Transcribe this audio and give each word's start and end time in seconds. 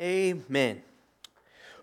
Amen. 0.00 0.82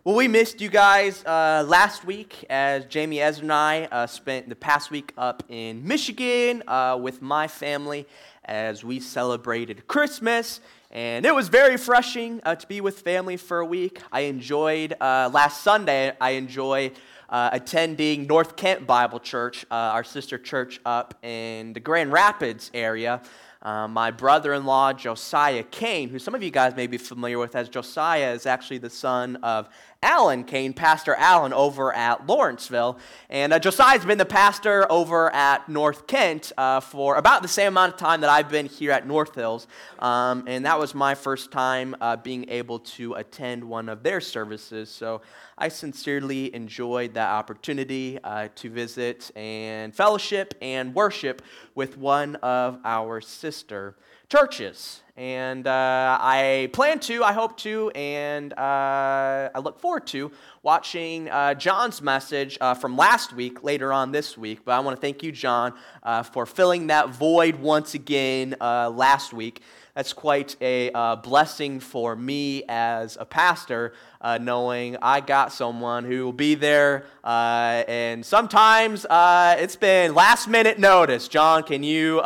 Well, 0.03 0.15
we 0.15 0.27
missed 0.27 0.61
you 0.61 0.69
guys 0.69 1.23
uh, 1.25 1.63
last 1.67 2.05
week 2.05 2.43
as 2.49 2.85
Jamie 2.85 3.21
Ezra 3.21 3.43
and 3.43 3.53
I 3.53 3.83
uh, 3.83 4.07
spent 4.07 4.49
the 4.49 4.55
past 4.55 4.89
week 4.89 5.13
up 5.15 5.43
in 5.47 5.87
Michigan 5.87 6.63
uh, 6.67 6.97
with 6.99 7.21
my 7.21 7.47
family 7.47 8.07
as 8.45 8.83
we 8.83 8.99
celebrated 8.99 9.85
Christmas. 9.87 10.59
And 10.89 11.23
it 11.23 11.35
was 11.35 11.49
very 11.49 11.73
refreshing 11.73 12.41
uh, 12.43 12.55
to 12.55 12.65
be 12.65 12.81
with 12.81 13.01
family 13.01 13.37
for 13.37 13.59
a 13.59 13.65
week. 13.65 14.01
I 14.11 14.21
enjoyed, 14.21 14.95
uh, 14.99 15.29
last 15.31 15.61
Sunday, 15.61 16.11
I 16.19 16.31
enjoyed 16.31 16.93
uh, 17.29 17.51
attending 17.53 18.25
North 18.25 18.55
Kent 18.55 18.87
Bible 18.87 19.19
Church, 19.19 19.67
our 19.69 20.03
sister 20.03 20.39
church 20.39 20.81
up 20.83 21.13
in 21.23 21.73
the 21.73 21.79
Grand 21.79 22.11
Rapids 22.11 22.71
area. 22.73 23.21
Uh, 23.61 23.89
my 23.89 24.09
brother 24.09 24.53
in 24.53 24.63
law, 24.65 24.93
Josiah 24.93 25.63
Kane, 25.63 26.07
who 26.07 26.17
some 26.17 26.33
of 26.33 26.41
you 26.41 26.49
guys 26.49 26.75
may 26.77 26.87
be 26.87 26.97
familiar 26.97 27.37
with 27.37 27.57
as 27.57 27.67
Josiah, 27.67 28.31
is 28.31 28.45
actually 28.45 28.77
the 28.77 28.89
son 28.89 29.35
of 29.37 29.67
Alan 30.01 30.45
Kane, 30.45 30.71
Pastor 30.71 31.13
Alan, 31.15 31.51
over 31.51 31.93
at 31.93 32.25
Lawrenceville. 32.25 32.97
And 33.29 33.51
uh, 33.51 33.59
Josiah's 33.59 34.05
been 34.05 34.17
the 34.17 34.25
pastor 34.25 34.89
over 34.89 35.33
at 35.35 35.67
North 35.67 36.07
Kent 36.07 36.53
uh, 36.57 36.79
for 36.79 37.15
about 37.15 37.41
the 37.41 37.49
same 37.49 37.67
amount 37.67 37.93
of 37.95 37.99
time 37.99 38.21
that 38.21 38.29
I've 38.29 38.49
been 38.49 38.65
here 38.65 38.91
at 38.93 39.05
North 39.05 39.35
Hills. 39.35 39.67
Um, 39.99 40.45
and 40.47 40.65
that 40.65 40.79
was 40.79 40.95
my 40.95 41.15
first 41.15 41.51
time 41.51 41.97
uh, 41.99 42.15
being 42.15 42.49
able 42.49 42.79
to 42.79 43.15
attend 43.15 43.61
one 43.61 43.89
of 43.89 44.01
their 44.01 44.21
services. 44.21 44.89
So 44.89 45.21
I 45.57 45.67
sincerely 45.67 46.55
enjoyed 46.55 47.13
that 47.15 47.29
opportunity 47.31 48.19
uh, 48.23 48.47
to 48.55 48.69
visit 48.69 49.31
and 49.35 49.93
fellowship 49.93 50.53
and 50.61 50.95
worship 50.95 51.41
with 51.75 51.97
one 51.97 52.37
of 52.37 52.79
our 52.85 53.19
sister 53.19 53.97
churches. 54.29 55.01
And 55.17 55.67
uh, 55.67 56.17
I 56.21 56.69
plan 56.71 56.99
to, 57.01 57.23
I 57.23 57.33
hope 57.33 57.57
to, 57.57 57.89
and 57.89 58.53
uh, 58.53 59.49
I 59.53 59.59
look 59.59 59.79
forward 59.79 60.07
to 60.07 60.31
watching 60.63 61.29
uh, 61.29 61.55
John's 61.55 62.01
message 62.01 62.57
uh, 62.61 62.73
from 62.73 62.95
last 62.95 63.33
week 63.33 63.63
later 63.63 63.91
on 63.91 64.11
this 64.11 64.37
week. 64.37 64.63
But 64.63 64.73
I 64.73 64.79
want 64.79 64.95
to 64.95 65.01
thank 65.01 65.23
you, 65.23 65.31
John, 65.31 65.73
uh, 66.03 66.23
for 66.23 66.45
filling 66.45 66.87
that 66.87 67.09
void 67.09 67.55
once 67.55 67.95
again 67.95 68.55
uh, 68.61 68.91
last 68.91 69.33
week. 69.33 69.61
That's 69.95 70.13
quite 70.13 70.55
a 70.61 70.91
uh, 70.91 71.15
blessing 71.17 71.79
for 71.79 72.15
me 72.15 72.63
as 72.69 73.17
a 73.19 73.25
pastor, 73.25 73.93
uh, 74.21 74.37
knowing 74.37 74.97
I 75.01 75.19
got 75.19 75.51
someone 75.51 76.05
who 76.05 76.25
will 76.25 76.33
be 76.33 76.55
there. 76.55 77.05
Uh, 77.23 77.83
and 77.87 78.25
sometimes 78.25 79.05
it's 79.09 79.75
been 79.75 80.13
last 80.13 80.47
minute 80.47 80.79
notice. 80.79 81.27
John, 81.27 81.63
can 81.63 81.83
you 81.83 82.21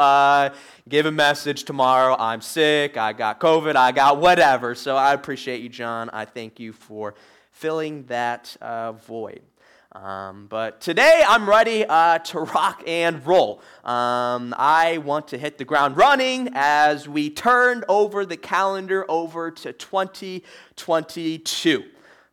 give 0.88 1.06
a 1.06 1.12
message 1.12 1.64
tomorrow. 1.64 2.16
I'm 2.20 2.42
sick. 2.42 2.98
I 2.98 3.14
got 3.14 3.40
COVID. 3.40 3.76
I 3.76 3.92
got 3.92 4.20
whatever. 4.20 4.76
So 4.76 4.96
I 4.96 5.14
appreciate 5.14 5.62
you, 5.62 5.70
John. 5.70 6.10
I 6.12 6.26
thank 6.26 6.60
you 6.60 6.74
for 6.74 7.16
filling 7.52 8.04
that 8.06 8.56
uh, 8.62 8.94
void. 8.94 9.42
Um, 9.96 10.48
but 10.48 10.82
today 10.82 11.24
I'm 11.28 11.48
ready 11.48 11.86
uh, 11.86 12.18
to 12.18 12.40
rock 12.40 12.82
and 12.88 13.24
roll. 13.28 13.62
Um, 13.84 14.56
I 14.58 14.98
want 14.98 15.28
to 15.28 15.38
hit 15.38 15.60
the 15.60 15.66
ground 15.66 15.98
running 15.98 16.50
as 16.54 17.08
we 17.08 17.30
turn 17.30 17.84
over 17.88 18.26
the 18.26 18.38
calendar 18.38 19.06
over 19.08 19.52
to 19.52 19.72
2022. 19.72 21.84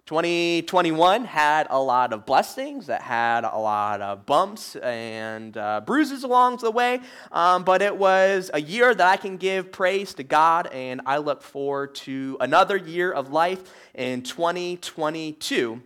2021 0.07 1.25
had 1.27 1.67
a 1.69 1.79
lot 1.79 2.15
of 2.15 2.25
blessings, 2.25 2.87
that 2.87 3.03
had 3.03 3.45
a 3.45 3.59
lot 3.59 4.01
of 4.01 4.25
bumps 4.25 4.77
and 4.77 5.59
uh, 5.59 5.83
bruises 5.83 6.25
along 6.25 6.57
the 6.57 6.71
way, 6.71 6.99
um, 7.31 7.63
but 7.63 7.83
it 7.83 7.95
was 7.95 8.51
a 8.55 8.61
year 8.61 8.95
that 8.95 9.07
I 9.07 9.19
can 9.19 9.37
give 9.37 9.71
praise 9.71 10.15
to 10.15 10.25
God, 10.25 10.67
and 10.73 11.03
I 11.05 11.19
look 11.19 11.43
forward 11.43 11.95
to 11.97 12.39
another 12.41 12.79
year 12.79 13.13
of 13.13 13.31
life 13.31 13.61
in 13.95 14.23
2022. 14.23 15.83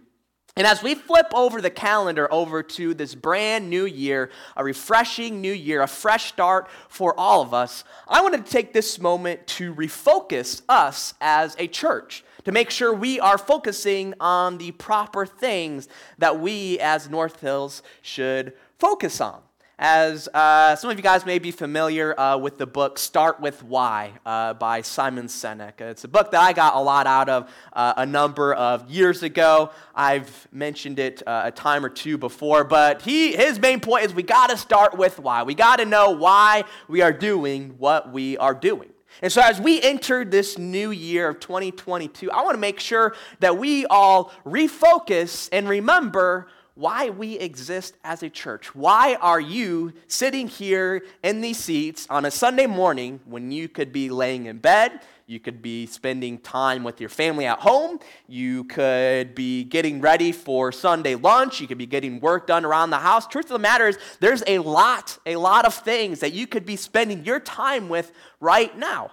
And 0.56 0.68
as 0.68 0.84
we 0.84 0.94
flip 0.94 1.26
over 1.34 1.60
the 1.60 1.70
calendar 1.70 2.32
over 2.32 2.62
to 2.62 2.94
this 2.94 3.16
brand 3.16 3.68
new 3.68 3.86
year, 3.86 4.30
a 4.56 4.62
refreshing 4.62 5.40
new 5.40 5.52
year, 5.52 5.82
a 5.82 5.88
fresh 5.88 6.26
start 6.26 6.68
for 6.88 7.18
all 7.18 7.42
of 7.42 7.52
us, 7.52 7.82
I 8.06 8.20
want 8.22 8.34
to 8.34 8.52
take 8.52 8.72
this 8.72 9.00
moment 9.00 9.48
to 9.48 9.74
refocus 9.74 10.62
us 10.68 11.14
as 11.20 11.56
a 11.58 11.66
church 11.66 12.24
to 12.44 12.52
make 12.52 12.70
sure 12.70 12.94
we 12.94 13.18
are 13.18 13.38
focusing 13.38 14.14
on 14.20 14.58
the 14.58 14.70
proper 14.72 15.26
things 15.26 15.88
that 16.18 16.38
we 16.38 16.78
as 16.78 17.10
North 17.10 17.40
Hills 17.40 17.82
should 18.00 18.52
focus 18.78 19.20
on. 19.20 19.40
As 19.76 20.28
uh, 20.28 20.76
some 20.76 20.90
of 20.90 20.96
you 20.96 21.02
guys 21.02 21.26
may 21.26 21.40
be 21.40 21.50
familiar 21.50 22.18
uh, 22.18 22.36
with 22.36 22.58
the 22.58 22.66
book 22.66 22.96
Start 22.96 23.40
with 23.40 23.64
Why 23.64 24.12
uh, 24.24 24.54
by 24.54 24.82
Simon 24.82 25.26
Sinek. 25.26 25.80
It's 25.80 26.04
a 26.04 26.08
book 26.08 26.30
that 26.30 26.40
I 26.40 26.52
got 26.52 26.76
a 26.76 26.80
lot 26.80 27.08
out 27.08 27.28
of 27.28 27.50
uh, 27.72 27.94
a 27.96 28.06
number 28.06 28.54
of 28.54 28.88
years 28.88 29.24
ago. 29.24 29.70
I've 29.92 30.46
mentioned 30.52 31.00
it 31.00 31.24
uh, 31.26 31.42
a 31.46 31.50
time 31.50 31.84
or 31.84 31.88
two 31.88 32.16
before, 32.18 32.62
but 32.62 33.02
he, 33.02 33.34
his 33.34 33.58
main 33.58 33.80
point 33.80 34.04
is 34.04 34.14
we 34.14 34.22
got 34.22 34.50
to 34.50 34.56
start 34.56 34.96
with 34.96 35.18
why. 35.18 35.42
We 35.42 35.56
got 35.56 35.76
to 35.80 35.84
know 35.84 36.12
why 36.12 36.62
we 36.86 37.00
are 37.00 37.12
doing 37.12 37.74
what 37.76 38.12
we 38.12 38.38
are 38.38 38.54
doing. 38.54 38.90
And 39.22 39.32
so, 39.32 39.40
as 39.42 39.60
we 39.60 39.82
enter 39.82 40.24
this 40.24 40.56
new 40.56 40.92
year 40.92 41.28
of 41.28 41.40
2022, 41.40 42.30
I 42.30 42.42
want 42.42 42.54
to 42.54 42.60
make 42.60 42.78
sure 42.78 43.16
that 43.40 43.58
we 43.58 43.86
all 43.86 44.32
refocus 44.44 45.48
and 45.50 45.68
remember 45.68 46.48
why 46.74 47.08
we 47.08 47.38
exist 47.38 47.96
as 48.02 48.22
a 48.22 48.30
church. 48.30 48.74
Why 48.74 49.14
are 49.20 49.40
you 49.40 49.92
sitting 50.08 50.48
here 50.48 51.04
in 51.22 51.40
these 51.40 51.58
seats 51.58 52.06
on 52.10 52.24
a 52.24 52.30
Sunday 52.30 52.66
morning 52.66 53.20
when 53.26 53.52
you 53.52 53.68
could 53.68 53.92
be 53.92 54.10
laying 54.10 54.46
in 54.46 54.58
bed? 54.58 55.00
You 55.26 55.40
could 55.40 55.62
be 55.62 55.86
spending 55.86 56.38
time 56.38 56.82
with 56.84 57.00
your 57.00 57.08
family 57.08 57.46
at 57.46 57.60
home. 57.60 58.00
You 58.26 58.64
could 58.64 59.34
be 59.34 59.64
getting 59.64 60.00
ready 60.00 60.32
for 60.32 60.72
Sunday 60.72 61.14
lunch. 61.14 61.60
You 61.60 61.68
could 61.68 61.78
be 61.78 61.86
getting 61.86 62.20
work 62.20 62.46
done 62.46 62.64
around 62.64 62.90
the 62.90 62.98
house. 62.98 63.26
Truth 63.26 63.46
of 63.46 63.52
the 63.52 63.58
matter 63.60 63.88
is, 63.88 63.98
there's 64.20 64.42
a 64.46 64.58
lot, 64.58 65.16
a 65.24 65.36
lot 65.36 65.64
of 65.64 65.74
things 65.74 66.20
that 66.20 66.34
you 66.34 66.46
could 66.46 66.66
be 66.66 66.76
spending 66.76 67.24
your 67.24 67.40
time 67.40 67.88
with 67.88 68.12
right 68.40 68.76
now. 68.76 69.12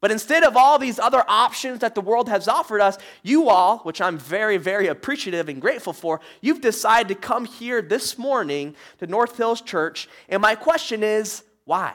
But 0.00 0.12
instead 0.12 0.44
of 0.44 0.56
all 0.56 0.78
these 0.78 0.98
other 0.98 1.24
options 1.26 1.80
that 1.80 1.94
the 1.94 2.00
world 2.00 2.28
has 2.28 2.46
offered 2.46 2.80
us, 2.80 2.98
you 3.22 3.48
all, 3.48 3.78
which 3.78 4.00
I'm 4.00 4.16
very, 4.16 4.56
very 4.56 4.86
appreciative 4.86 5.48
and 5.48 5.60
grateful 5.60 5.92
for, 5.92 6.20
you've 6.40 6.60
decided 6.60 7.08
to 7.08 7.14
come 7.16 7.44
here 7.44 7.82
this 7.82 8.16
morning 8.16 8.76
to 8.98 9.08
North 9.08 9.36
Hills 9.36 9.60
Church. 9.60 10.08
And 10.28 10.40
my 10.40 10.54
question 10.54 11.02
is 11.02 11.42
why? 11.64 11.94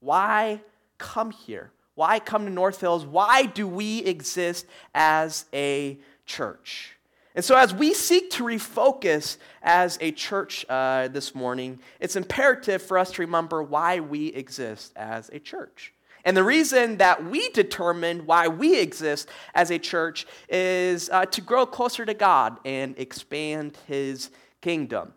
Why 0.00 0.62
come 0.96 1.30
here? 1.30 1.70
Why 1.94 2.18
come 2.18 2.46
to 2.46 2.50
North 2.50 2.80
Hills? 2.80 3.04
Why 3.04 3.44
do 3.44 3.66
we 3.68 3.98
exist 4.04 4.66
as 4.94 5.44
a 5.52 5.98
church? 6.24 6.94
And 7.34 7.44
so, 7.44 7.56
as 7.56 7.74
we 7.74 7.92
seek 7.92 8.30
to 8.32 8.44
refocus 8.44 9.36
as 9.62 9.98
a 10.00 10.12
church 10.12 10.64
uh, 10.68 11.08
this 11.08 11.34
morning, 11.34 11.78
it's 12.00 12.16
imperative 12.16 12.82
for 12.82 12.98
us 12.98 13.12
to 13.12 13.22
remember 13.22 13.62
why 13.62 14.00
we 14.00 14.28
exist 14.28 14.92
as 14.96 15.28
a 15.32 15.38
church. 15.38 15.92
And 16.28 16.36
the 16.36 16.44
reason 16.44 16.98
that 16.98 17.24
we 17.24 17.48
determine 17.48 18.26
why 18.26 18.48
we 18.48 18.78
exist 18.78 19.30
as 19.54 19.70
a 19.70 19.78
church 19.78 20.26
is 20.50 21.08
uh, 21.08 21.24
to 21.24 21.40
grow 21.40 21.64
closer 21.64 22.04
to 22.04 22.12
God 22.12 22.58
and 22.66 22.94
expand 22.98 23.78
His 23.86 24.28
kingdom. 24.60 25.14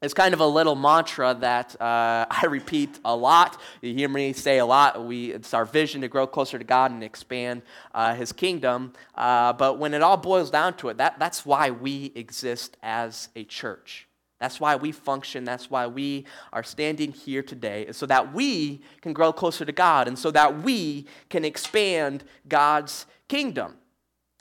It's 0.00 0.14
kind 0.14 0.32
of 0.32 0.38
a 0.38 0.46
little 0.46 0.76
mantra 0.76 1.34
that 1.40 1.74
uh, 1.80 2.26
I 2.30 2.46
repeat 2.48 3.00
a 3.04 3.16
lot. 3.16 3.60
You 3.82 3.94
hear 3.94 4.08
me 4.08 4.32
say 4.32 4.58
a 4.58 4.64
lot. 4.64 5.04
We, 5.04 5.32
it's 5.32 5.54
our 5.54 5.64
vision 5.64 6.02
to 6.02 6.08
grow 6.08 6.28
closer 6.28 6.56
to 6.56 6.64
God 6.64 6.92
and 6.92 7.02
expand 7.02 7.62
uh, 7.92 8.14
His 8.14 8.30
kingdom. 8.30 8.92
Uh, 9.16 9.54
but 9.54 9.80
when 9.80 9.92
it 9.92 10.02
all 10.02 10.18
boils 10.18 10.52
down 10.52 10.74
to 10.74 10.88
it, 10.88 10.98
that, 10.98 11.18
that's 11.18 11.44
why 11.44 11.72
we 11.72 12.12
exist 12.14 12.76
as 12.80 13.28
a 13.34 13.42
church. 13.42 14.06
That's 14.44 14.60
why 14.60 14.76
we 14.76 14.92
function. 14.92 15.44
That's 15.44 15.70
why 15.70 15.86
we 15.86 16.26
are 16.52 16.62
standing 16.62 17.12
here 17.12 17.42
today, 17.42 17.86
so 17.92 18.04
that 18.04 18.34
we 18.34 18.82
can 19.00 19.14
grow 19.14 19.32
closer 19.32 19.64
to 19.64 19.72
God 19.72 20.06
and 20.06 20.18
so 20.18 20.30
that 20.32 20.62
we 20.62 21.06
can 21.30 21.46
expand 21.46 22.24
God's 22.46 23.06
kingdom. 23.26 23.78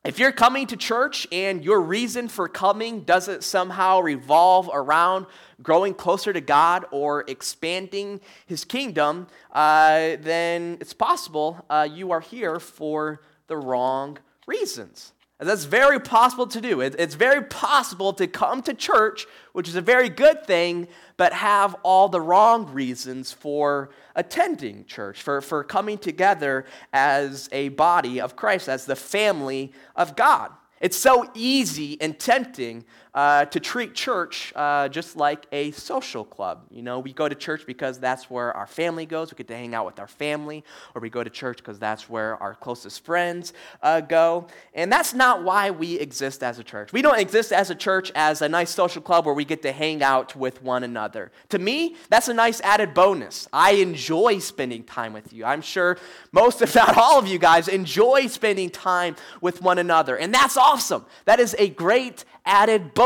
If 0.04 0.20
you're 0.20 0.34
coming 0.34 0.68
to 0.68 0.76
church 0.76 1.26
and 1.32 1.64
your 1.64 1.80
reason 1.80 2.28
for 2.28 2.50
coming 2.50 3.04
doesn't 3.06 3.46
somehow 3.46 4.02
revolve 4.02 4.70
around 4.74 5.26
growing 5.62 5.94
closer 5.94 6.34
to 6.34 6.42
God 6.42 6.84
or 6.92 7.24
expanding 7.30 8.20
His 8.46 8.66
kingdom, 8.66 9.28
uh, 9.54 10.18
then 10.20 10.80
it's 10.82 10.92
possible 10.92 11.66
uh, 11.70 11.88
you 11.90 12.12
are 12.12 12.20
here 12.20 12.60
for 12.60 13.22
the 13.48 13.56
wrong 13.56 14.18
reasons. 14.48 15.13
And 15.40 15.50
that's 15.50 15.66
very 15.66 16.00
possible 16.00 16.48
to 16.48 16.62
do. 16.62 16.80
It's 16.80 17.16
very 17.16 17.44
possible 17.44 18.14
to 18.14 18.28
come 18.28 18.62
to 18.64 18.74
church, 18.74 19.26
which 19.52 19.68
is 19.68 19.76
a 19.76 19.82
very 19.82 20.08
good 20.08 20.46
thing, 20.46 20.88
but 21.18 21.34
have 21.34 21.76
all 21.84 22.08
the 22.08 22.22
wrong 22.22 22.72
reasons 22.72 23.34
for 23.34 23.90
attending 24.16 24.86
church, 24.86 25.22
for, 25.22 25.42
for 25.42 25.64
coming 25.64 25.98
together 25.98 26.66
as 26.94 27.50
a 27.52 27.70
body 27.70 28.22
of 28.22 28.36
Christ, 28.36 28.70
as 28.70 28.86
the 28.86 28.96
family 28.96 29.74
of 29.96 30.16
God. 30.16 30.52
It's 30.80 30.98
so 30.98 31.30
easy 31.34 32.00
and 32.02 32.20
tempting 32.20 32.86
uh, 33.14 33.46
to 33.46 33.60
treat 33.60 33.94
church 33.94 34.52
uh, 34.56 34.90
just 34.90 35.16
like 35.16 35.46
a 35.52 35.72
social 35.72 36.26
club. 36.26 36.66
You 36.72 36.82
know, 36.82 37.00
we 37.00 37.14
go 37.14 37.30
to 37.30 37.36
church 37.36 37.66
because 37.68 38.00
that's 38.00 38.30
where 38.30 38.56
our 38.58 38.66
family 38.66 39.06
goes. 39.06 39.32
We 39.32 39.36
get 39.36 39.48
to 39.50 39.56
hang 39.56 39.76
out 39.76 39.86
with 39.86 40.00
our 40.00 40.08
family, 40.08 40.64
or 40.96 41.02
we 41.02 41.10
go 41.10 41.24
to 41.24 41.30
church 41.30 41.58
because 41.58 41.78
that's 41.78 42.10
where 42.10 42.42
our 42.42 42.56
closest 42.56 43.06
friends 43.06 43.54
uh, 43.82 44.02
go. 44.02 44.48
And 44.74 44.92
that's 44.92 45.14
not 45.14 45.44
why 45.44 45.70
we 45.70 46.00
exist 46.00 46.42
as 46.42 46.58
a 46.58 46.64
church. 46.64 46.92
We 46.92 47.02
don't 47.04 47.20
exist 47.20 47.54
as 47.54 47.70
a 47.70 47.76
church 47.76 48.12
as 48.16 48.42
a 48.42 48.50
nice 48.50 48.72
social 48.72 49.02
club 49.02 49.26
where 49.26 49.36
we 49.36 49.46
get 49.46 49.62
to 49.62 49.72
hang 49.72 50.02
out 50.02 50.36
with 50.36 50.64
one 50.64 50.84
another. 50.84 51.32
To 51.50 51.60
me, 51.60 51.96
that's 52.10 52.30
a 52.30 52.34
nice 52.34 52.62
added 52.62 52.96
bonus. 52.96 53.48
I 53.54 53.74
enjoy 53.74 54.40
spending 54.40 54.84
time 54.84 55.14
with 55.14 55.32
you. 55.32 55.46
I'm 55.46 55.62
sure 55.62 55.98
most, 56.32 56.62
if 56.62 56.74
not 56.76 56.98
all 56.98 57.20
of 57.20 57.28
you 57.28 57.38
guys, 57.38 57.68
enjoy 57.68 58.28
spending 58.28 58.72
time 58.72 59.16
with 59.40 59.62
one 59.62 59.78
another. 59.78 60.18
And 60.18 60.34
that's 60.34 60.58
awesome. 60.58 61.06
That 61.26 61.40
is 61.40 61.56
a 61.60 61.70
great 61.70 62.26
added 62.46 62.94
bonus 62.94 63.03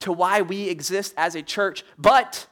to 0.00 0.12
why 0.12 0.42
we 0.42 0.68
exist 0.68 1.14
as 1.16 1.34
a 1.34 1.42
church, 1.42 1.84
but 1.98 2.46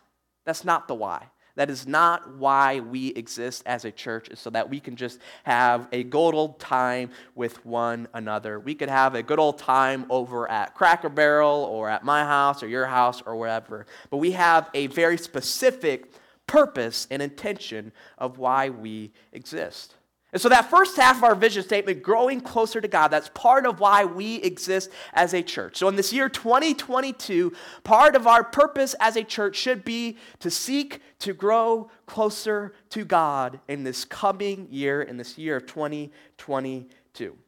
that's 0.44 0.64
not 0.64 0.88
the 0.88 0.94
why. 0.94 1.28
That 1.56 1.70
is 1.70 1.87
not 1.87 2.37
why 2.37 2.81
we 2.81 3.08
exist 3.08 3.62
as 3.64 3.84
a 3.84 3.93
church, 3.93 4.28
is 4.28 4.40
so 4.40 4.50
that 4.50 4.69
we 4.69 4.81
can 4.81 4.96
just 4.96 5.20
have 5.44 5.87
a 5.93 6.02
good 6.02 6.34
old 6.34 6.58
time 6.58 7.11
with 7.37 7.64
one 7.64 8.08
another. 8.12 8.58
We 8.58 8.75
could 8.75 8.88
have 8.88 9.14
a 9.14 9.22
good 9.22 9.38
old 9.38 9.58
time 9.58 10.06
over 10.11 10.50
at 10.50 10.75
Cracker 10.75 11.08
Barrel 11.08 11.64
or 11.70 11.88
at 11.88 12.02
my 12.02 12.25
house 12.25 12.62
or 12.62 12.67
your 12.67 12.87
house 12.87 13.22
or 13.25 13.37
wherever. 13.37 13.87
But 14.10 14.17
we 14.17 14.32
have 14.32 14.69
a 14.75 14.88
very 14.88 15.17
specific 15.17 16.10
purpose 16.46 17.06
and 17.10 17.22
intention 17.22 17.93
of 18.19 18.38
why 18.38 18.70
we 18.70 19.12
exist. 19.32 19.94
And 20.34 20.42
so, 20.42 20.48
that 20.48 20.69
first 20.69 20.96
half 20.96 21.19
of 21.19 21.22
our 21.22 21.36
vision 21.36 21.62
statement, 21.62 22.02
growing 22.02 22.40
closer 22.40 22.81
to 22.81 22.88
God, 22.88 23.06
that's 23.06 23.28
part 23.34 23.66
of 23.66 23.78
why 23.78 24.04
we 24.04 24.42
exist 24.42 24.90
as 25.12 25.32
a 25.32 25.42
church. 25.42 25.76
So, 25.76 25.86
in 25.86 25.94
this 25.94 26.12
year 26.12 26.28
2022, 26.28 27.52
part 27.84 28.16
of 28.16 28.26
our 28.26 28.42
purpose 28.42 28.96
as 28.98 29.14
a 29.14 29.22
church 29.22 29.54
should 29.54 29.84
be 29.84 30.19
to 30.40 30.50
seek 30.50 31.00
to 31.20 31.34
grow 31.34 31.88
closer 32.06 32.75
to 32.90 33.04
God 33.04 33.60
in 33.69 33.84
this 33.84 34.04
coming 34.04 34.66
year, 34.72 35.02
in 35.02 35.19
this 35.19 35.38
year 35.38 35.58
of 35.58 35.66
2022. 35.66 37.38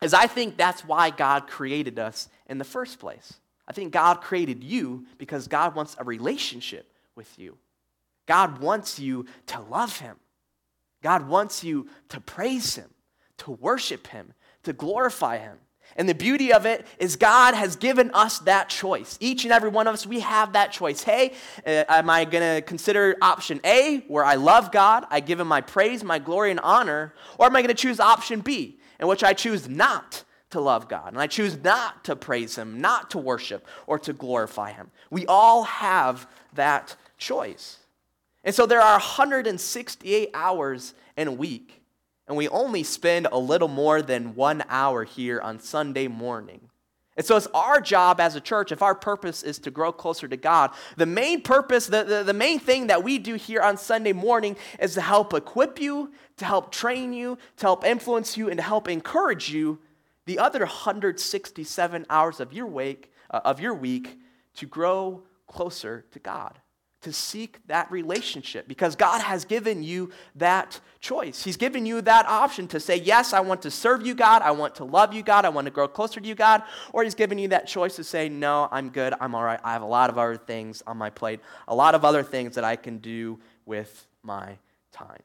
As 0.00 0.14
I 0.14 0.28
think 0.28 0.56
that's 0.56 0.84
why 0.84 1.10
God 1.10 1.48
created 1.48 1.98
us 1.98 2.28
in 2.46 2.58
the 2.58 2.64
first 2.64 3.00
place. 3.00 3.34
I 3.66 3.72
think 3.72 3.92
God 3.92 4.20
created 4.20 4.62
you 4.62 5.04
because 5.18 5.48
God 5.48 5.74
wants 5.74 5.96
a 5.98 6.04
relationship 6.04 6.92
with 7.16 7.40
you. 7.40 7.58
God 8.26 8.60
wants 8.60 9.00
you 9.00 9.26
to 9.46 9.58
love 9.58 9.98
Him. 9.98 10.14
God 11.02 11.28
wants 11.28 11.64
you 11.64 11.88
to 12.08 12.20
praise 12.20 12.76
Him, 12.76 12.90
to 13.38 13.52
worship 13.52 14.08
Him, 14.08 14.34
to 14.64 14.72
glorify 14.72 15.38
Him. 15.38 15.58
And 15.96 16.08
the 16.08 16.14
beauty 16.14 16.52
of 16.52 16.66
it 16.66 16.86
is, 16.98 17.16
God 17.16 17.54
has 17.54 17.74
given 17.74 18.12
us 18.12 18.38
that 18.40 18.68
choice. 18.68 19.18
Each 19.20 19.44
and 19.44 19.52
every 19.52 19.70
one 19.70 19.88
of 19.88 19.94
us, 19.94 20.06
we 20.06 20.20
have 20.20 20.52
that 20.52 20.70
choice. 20.70 21.02
Hey, 21.02 21.32
uh, 21.66 21.84
am 21.88 22.08
I 22.08 22.24
going 22.24 22.56
to 22.56 22.62
consider 22.62 23.16
option 23.20 23.60
A, 23.64 24.04
where 24.06 24.24
I 24.24 24.36
love 24.36 24.70
God, 24.70 25.04
I 25.10 25.20
give 25.20 25.40
Him 25.40 25.48
my 25.48 25.60
praise, 25.60 26.04
my 26.04 26.18
glory, 26.18 26.52
and 26.52 26.60
honor? 26.60 27.14
Or 27.38 27.46
am 27.46 27.56
I 27.56 27.60
going 27.60 27.74
to 27.74 27.82
choose 27.82 27.98
option 27.98 28.40
B, 28.40 28.78
in 29.00 29.08
which 29.08 29.24
I 29.24 29.32
choose 29.32 29.68
not 29.68 30.22
to 30.50 30.60
love 30.60 30.88
God, 30.88 31.12
and 31.12 31.20
I 31.20 31.26
choose 31.26 31.56
not 31.62 32.04
to 32.04 32.14
praise 32.14 32.56
Him, 32.56 32.80
not 32.80 33.10
to 33.10 33.18
worship, 33.18 33.66
or 33.86 33.98
to 34.00 34.12
glorify 34.12 34.72
Him? 34.72 34.90
We 35.10 35.26
all 35.26 35.64
have 35.64 36.28
that 36.54 36.94
choice. 37.18 37.78
And 38.44 38.54
so 38.54 38.66
there 38.66 38.80
are 38.80 38.94
168 38.94 40.30
hours 40.32 40.94
in 41.16 41.28
a 41.28 41.32
week, 41.32 41.82
and 42.26 42.36
we 42.36 42.48
only 42.48 42.82
spend 42.82 43.28
a 43.30 43.38
little 43.38 43.68
more 43.68 44.00
than 44.00 44.34
one 44.34 44.64
hour 44.68 45.04
here 45.04 45.40
on 45.40 45.58
Sunday 45.58 46.08
morning. 46.08 46.70
And 47.16 47.26
so 47.26 47.36
it's 47.36 47.48
our 47.48 47.82
job 47.82 48.18
as 48.18 48.36
a 48.36 48.40
church, 48.40 48.72
if 48.72 48.80
our 48.80 48.94
purpose 48.94 49.42
is 49.42 49.58
to 49.58 49.70
grow 49.70 49.92
closer 49.92 50.26
to 50.26 50.38
God, 50.38 50.70
the 50.96 51.04
main 51.04 51.42
purpose, 51.42 51.86
the, 51.86 52.02
the, 52.02 52.22
the, 52.22 52.32
main 52.32 52.58
thing 52.58 52.86
that 52.86 53.04
we 53.04 53.18
do 53.18 53.34
here 53.34 53.60
on 53.60 53.76
Sunday 53.76 54.14
morning 54.14 54.56
is 54.78 54.94
to 54.94 55.02
help 55.02 55.34
equip 55.34 55.78
you, 55.78 56.12
to 56.38 56.46
help 56.46 56.72
train 56.72 57.12
you, 57.12 57.36
to 57.58 57.66
help 57.66 57.84
influence 57.84 58.38
you, 58.38 58.48
and 58.48 58.56
to 58.56 58.62
help 58.62 58.88
encourage 58.88 59.50
you 59.52 59.80
the 60.24 60.38
other 60.38 60.60
167 60.60 62.06
hours 62.08 62.40
of 62.40 62.54
your 62.54 62.66
week, 62.66 63.12
uh, 63.30 63.40
of 63.44 63.60
your 63.60 63.74
week 63.74 64.18
to 64.54 64.64
grow 64.64 65.22
closer 65.46 66.06
to 66.12 66.18
God 66.18 66.58
to 67.02 67.12
seek 67.12 67.66
that 67.66 67.90
relationship 67.90 68.68
because 68.68 68.94
God 68.94 69.22
has 69.22 69.44
given 69.44 69.82
you 69.82 70.10
that 70.34 70.80
choice. 71.00 71.42
He's 71.42 71.56
given 71.56 71.86
you 71.86 72.02
that 72.02 72.26
option 72.26 72.68
to 72.68 72.80
say, 72.80 72.96
Yes, 72.96 73.32
I 73.32 73.40
want 73.40 73.62
to 73.62 73.70
serve 73.70 74.06
you, 74.06 74.14
God. 74.14 74.42
I 74.42 74.50
want 74.50 74.74
to 74.76 74.84
love 74.84 75.14
you, 75.14 75.22
God. 75.22 75.44
I 75.44 75.48
want 75.48 75.64
to 75.64 75.70
grow 75.70 75.88
closer 75.88 76.20
to 76.20 76.26
you, 76.26 76.34
God. 76.34 76.62
Or 76.92 77.02
He's 77.02 77.14
given 77.14 77.38
you 77.38 77.48
that 77.48 77.66
choice 77.66 77.96
to 77.96 78.04
say, 78.04 78.28
No, 78.28 78.68
I'm 78.70 78.90
good. 78.90 79.14
I'm 79.20 79.34
all 79.34 79.44
right. 79.44 79.60
I 79.64 79.72
have 79.72 79.82
a 79.82 79.86
lot 79.86 80.10
of 80.10 80.18
other 80.18 80.36
things 80.36 80.82
on 80.86 80.98
my 80.98 81.10
plate, 81.10 81.40
a 81.68 81.74
lot 81.74 81.94
of 81.94 82.04
other 82.04 82.22
things 82.22 82.54
that 82.56 82.64
I 82.64 82.76
can 82.76 82.98
do 82.98 83.38
with 83.64 84.06
my 84.22 84.58
time. 84.92 85.22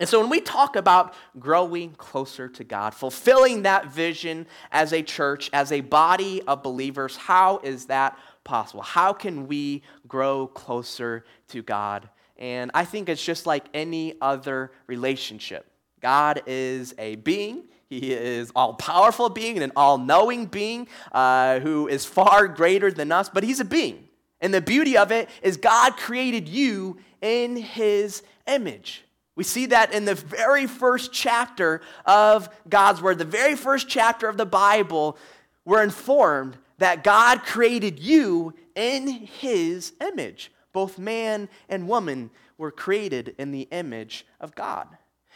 And 0.00 0.08
so 0.08 0.18
when 0.18 0.30
we 0.30 0.40
talk 0.40 0.76
about 0.76 1.12
growing 1.38 1.90
closer 1.92 2.48
to 2.48 2.64
God, 2.64 2.94
fulfilling 2.94 3.62
that 3.62 3.92
vision 3.92 4.46
as 4.72 4.94
a 4.94 5.02
church, 5.02 5.50
as 5.52 5.72
a 5.72 5.82
body 5.82 6.40
of 6.46 6.62
believers, 6.62 7.16
how 7.18 7.58
is 7.58 7.84
that 7.86 8.18
possible? 8.44 8.82
How 8.82 9.12
can 9.12 9.46
we 9.46 9.82
grow 10.08 10.46
closer 10.46 11.24
to 11.48 11.62
God? 11.62 12.08
And 12.38 12.70
I 12.72 12.84
think 12.84 13.08
it's 13.08 13.24
just 13.24 13.46
like 13.46 13.66
any 13.74 14.14
other 14.20 14.72
relationship. 14.86 15.66
God 16.00 16.42
is 16.46 16.94
a 16.98 17.16
being. 17.16 17.64
He 17.88 18.12
is 18.12 18.50
all 18.54 18.74
powerful 18.74 19.28
being 19.28 19.56
and 19.56 19.64
an 19.64 19.72
all 19.76 19.98
knowing 19.98 20.46
being 20.46 20.88
uh, 21.12 21.60
who 21.60 21.88
is 21.88 22.06
far 22.06 22.48
greater 22.48 22.90
than 22.90 23.12
us, 23.12 23.28
but 23.28 23.42
he's 23.42 23.60
a 23.60 23.64
being. 23.64 24.08
And 24.40 24.54
the 24.54 24.60
beauty 24.60 24.96
of 24.96 25.12
it 25.12 25.28
is 25.42 25.56
God 25.56 25.96
created 25.96 26.48
you 26.48 26.98
in 27.20 27.56
his 27.56 28.22
image. 28.46 29.04
We 29.36 29.44
see 29.44 29.66
that 29.66 29.92
in 29.92 30.04
the 30.04 30.14
very 30.14 30.66
first 30.66 31.12
chapter 31.12 31.80
of 32.04 32.48
God's 32.68 33.02
Word, 33.02 33.18
the 33.18 33.24
very 33.24 33.56
first 33.56 33.88
chapter 33.88 34.28
of 34.28 34.36
the 34.36 34.46
Bible, 34.46 35.18
we're 35.64 35.82
informed 35.82 36.56
that 36.80 37.04
God 37.04 37.42
created 37.44 38.00
you 38.00 38.54
in 38.74 39.06
his 39.06 39.92
image. 40.00 40.50
Both 40.72 40.98
man 40.98 41.48
and 41.68 41.86
woman 41.86 42.30
were 42.58 42.70
created 42.70 43.34
in 43.38 43.52
the 43.52 43.68
image 43.70 44.26
of 44.40 44.54
God. 44.54 44.88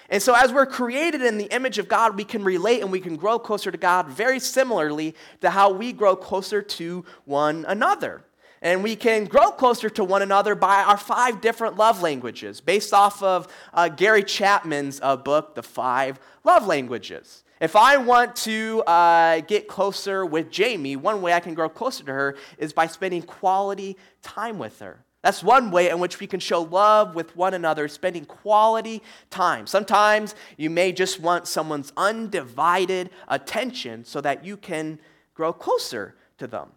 And 0.08 0.22
so, 0.22 0.34
as 0.34 0.52
we're 0.52 0.66
created 0.66 1.22
in 1.22 1.38
the 1.38 1.54
image 1.54 1.78
of 1.78 1.88
God, 1.88 2.16
we 2.16 2.24
can 2.24 2.44
relate 2.44 2.80
and 2.80 2.90
we 2.90 3.00
can 3.00 3.16
grow 3.16 3.38
closer 3.38 3.70
to 3.70 3.78
God 3.78 4.08
very 4.08 4.38
similarly 4.40 5.14
to 5.40 5.50
how 5.50 5.70
we 5.70 5.92
grow 5.92 6.16
closer 6.16 6.60
to 6.60 7.04
one 7.24 7.64
another. 7.68 8.24
And 8.60 8.82
we 8.82 8.96
can 8.96 9.26
grow 9.26 9.50
closer 9.50 9.90
to 9.90 10.04
one 10.04 10.22
another 10.22 10.54
by 10.54 10.82
our 10.82 10.96
five 10.96 11.42
different 11.42 11.76
love 11.76 12.00
languages, 12.00 12.62
based 12.62 12.94
off 12.94 13.22
of 13.22 13.48
uh, 13.74 13.88
Gary 13.88 14.24
Chapman's 14.24 15.00
uh, 15.02 15.16
book, 15.16 15.54
The 15.54 15.62
Five 15.62 16.18
Love 16.42 16.66
Languages. 16.66 17.43
If 17.64 17.76
I 17.76 17.96
want 17.96 18.36
to 18.36 18.82
uh, 18.82 19.40
get 19.40 19.68
closer 19.68 20.26
with 20.26 20.50
Jamie, 20.50 20.96
one 20.96 21.22
way 21.22 21.32
I 21.32 21.40
can 21.40 21.54
grow 21.54 21.70
closer 21.70 22.04
to 22.04 22.12
her 22.12 22.36
is 22.58 22.74
by 22.74 22.86
spending 22.86 23.22
quality 23.22 23.96
time 24.20 24.58
with 24.58 24.80
her. 24.80 25.02
That's 25.22 25.42
one 25.42 25.70
way 25.70 25.88
in 25.88 25.98
which 25.98 26.20
we 26.20 26.26
can 26.26 26.40
show 26.40 26.60
love 26.60 27.14
with 27.14 27.34
one 27.34 27.54
another, 27.54 27.88
spending 27.88 28.26
quality 28.26 29.02
time. 29.30 29.66
Sometimes 29.66 30.34
you 30.58 30.68
may 30.68 30.92
just 30.92 31.20
want 31.20 31.48
someone's 31.48 31.90
undivided 31.96 33.08
attention 33.28 34.04
so 34.04 34.20
that 34.20 34.44
you 34.44 34.58
can 34.58 34.98
grow 35.32 35.50
closer 35.54 36.16
to 36.36 36.46
them. 36.46 36.72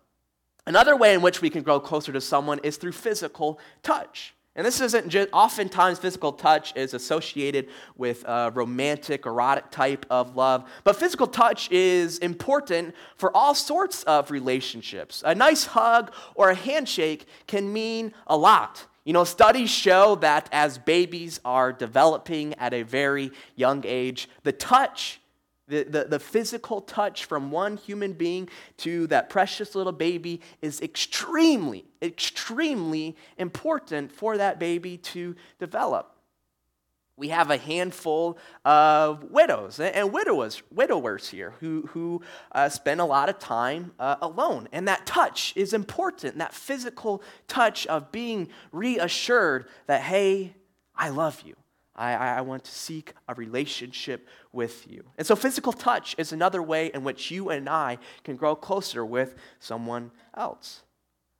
Another 0.65 0.95
way 0.95 1.13
in 1.13 1.21
which 1.21 1.41
we 1.41 1.49
can 1.49 1.63
grow 1.63 1.81
closer 1.81 2.13
to 2.13 2.21
someone 2.21 2.61
is 2.63 2.77
through 2.77 2.93
physical 2.93 3.59
touch. 3.83 4.33
And 4.57 4.65
this 4.65 4.81
isn't 4.81 5.07
just, 5.07 5.29
oftentimes 5.31 5.99
physical 5.99 6.33
touch 6.33 6.75
is 6.75 6.95
associated 6.95 7.69
with 7.95 8.25
a 8.27 8.51
romantic, 8.53 9.27
erotic 9.27 9.69
type 9.69 10.05
of 10.09 10.35
love, 10.35 10.67
but 10.83 10.95
physical 10.95 11.27
touch 11.27 11.71
is 11.71 12.17
important 12.17 12.95
for 13.15 13.35
all 13.37 13.53
sorts 13.53 14.01
of 14.03 14.31
relationships. 14.31 15.21
A 15.23 15.35
nice 15.35 15.65
hug 15.65 16.11
or 16.33 16.49
a 16.49 16.55
handshake 16.55 17.27
can 17.45 17.71
mean 17.71 18.13
a 18.25 18.35
lot. 18.35 18.87
You 19.05 19.13
know, 19.13 19.23
studies 19.23 19.69
show 19.69 20.15
that 20.15 20.49
as 20.51 20.79
babies 20.79 21.39
are 21.45 21.71
developing 21.71 22.55
at 22.55 22.73
a 22.73 22.81
very 22.81 23.31
young 23.55 23.83
age, 23.85 24.27
the 24.41 24.51
touch 24.51 25.21
the, 25.67 25.83
the, 25.83 26.03
the, 26.05 26.19
physical 26.19 26.81
touch 26.81 27.25
from 27.25 27.51
one 27.51 27.77
human 27.77 28.13
being 28.13 28.49
to 28.77 29.07
that 29.07 29.29
precious 29.29 29.75
little 29.75 29.91
baby 29.91 30.41
is 30.61 30.81
extremely, 30.81 31.85
extremely 32.01 33.17
important 33.37 34.11
for 34.11 34.37
that 34.37 34.59
baby 34.59 34.97
to 34.97 35.35
develop. 35.59 36.17
We 37.17 37.29
have 37.29 37.49
a 37.49 37.57
handful 37.57 38.37
of 38.63 39.23
widows 39.31 39.79
and 39.79 40.13
widowers, 40.13 40.61
widowers 40.71 41.27
here 41.27 41.55
who, 41.59 41.89
who 41.91 42.21
uh, 42.51 42.69
spend 42.69 43.01
a 43.01 43.05
lot 43.05 43.27
of 43.27 43.39
time 43.39 43.91
uh, 43.99 44.17
alone. 44.21 44.69
And 44.71 44.87
that 44.87 45.07
touch 45.07 45.51
is 45.55 45.73
important, 45.73 46.37
that 46.37 46.53
physical 46.53 47.23
touch 47.47 47.87
of 47.87 48.11
being 48.11 48.49
reassured 48.71 49.67
that, 49.87 50.01
hey, 50.01 50.53
I 50.95 51.09
love 51.09 51.41
you. 51.43 51.55
I, 51.97 52.13
I 52.13 52.41
want 52.41 52.63
to 52.65 52.71
seek 52.71 53.13
a 53.27 53.33
relationship 53.33 54.27
with 54.51 54.89
you. 54.89 55.03
And 55.17 55.25
so, 55.25 55.35
physical 55.35 55.73
touch 55.73 56.15
is 56.17 56.31
another 56.31 56.61
way 56.61 56.91
in 56.93 57.03
which 57.03 57.31
you 57.31 57.49
and 57.49 57.67
I 57.67 57.97
can 58.23 58.35
grow 58.35 58.55
closer 58.55 59.05
with 59.05 59.35
someone 59.59 60.11
else. 60.35 60.83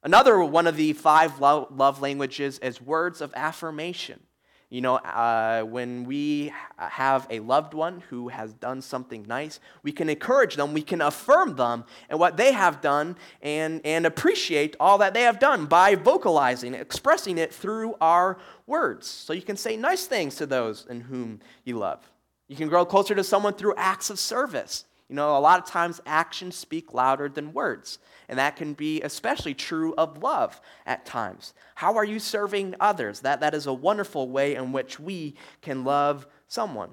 Another 0.04 0.44
one 0.44 0.68
of 0.68 0.78
the 0.78 0.94
five 0.94 1.40
love 1.40 2.02
languages 2.02 2.60
is 2.60 2.82
words 2.82 3.22
of 3.22 3.34
affirmation. 3.36 4.22
You 4.70 4.82
know, 4.82 4.96
uh, 4.96 5.62
when 5.62 6.04
we 6.04 6.52
have 6.78 7.26
a 7.30 7.40
loved 7.40 7.74
one 7.74 8.04
who 8.10 8.28
has 8.28 8.52
done 8.52 8.82
something 8.82 9.24
nice, 9.26 9.62
we 9.82 9.94
can 9.94 10.10
encourage 10.10 10.58
them, 10.58 10.74
we 10.74 10.82
can 10.82 11.02
affirm 11.02 11.56
them 11.56 11.86
and 12.10 12.20
what 12.20 12.36
they 12.36 12.52
have 12.52 12.82
done 12.82 13.16
and, 13.42 13.80
and 13.86 14.06
appreciate 14.06 14.76
all 14.78 14.98
that 14.98 15.14
they 15.14 15.22
have 15.22 15.40
done 15.40 15.68
by 15.68 15.96
vocalizing, 15.96 16.74
expressing 16.74 17.38
it 17.38 17.54
through 17.54 17.96
our 18.02 18.40
words. 18.66 19.08
So 19.08 19.32
you 19.32 19.42
can 19.42 19.56
say 19.56 19.78
nice 19.78 20.06
things 20.06 20.36
to 20.36 20.46
those 20.46 20.86
in 20.90 21.00
whom 21.00 21.40
you 21.64 21.78
love. 21.78 22.12
You 22.50 22.58
can 22.58 22.68
grow 22.68 22.86
closer 22.86 23.16
to 23.16 23.24
someone 23.24 23.54
through 23.54 23.76
acts 23.78 24.10
of 24.10 24.20
service. 24.20 24.84
You 25.10 25.16
know, 25.16 25.38
a 25.38 25.40
lot 25.40 25.60
of 25.60 25.66
times 25.66 26.02
actions 26.06 26.56
speak 26.56 26.94
louder 26.94 27.30
than 27.30 27.54
words, 27.54 27.98
and 28.28 28.38
that 28.40 28.58
can 28.58 28.74
be 28.74 29.02
especially 29.02 29.54
true 29.54 29.94
of 29.98 30.22
love 30.22 30.60
at 30.86 31.06
times. 31.06 31.54
How 31.76 31.96
are 31.96 32.04
you 32.04 32.20
serving 32.20 32.76
others? 32.82 33.22
That, 33.22 33.40
that 33.40 33.54
is 33.54 33.68
a 33.68 33.74
wonderful 33.74 34.28
way 34.30 34.56
in 34.56 34.74
which 34.74 35.00
we 35.00 35.36
can 35.62 35.86
love 35.86 36.28
someone. 36.50 36.90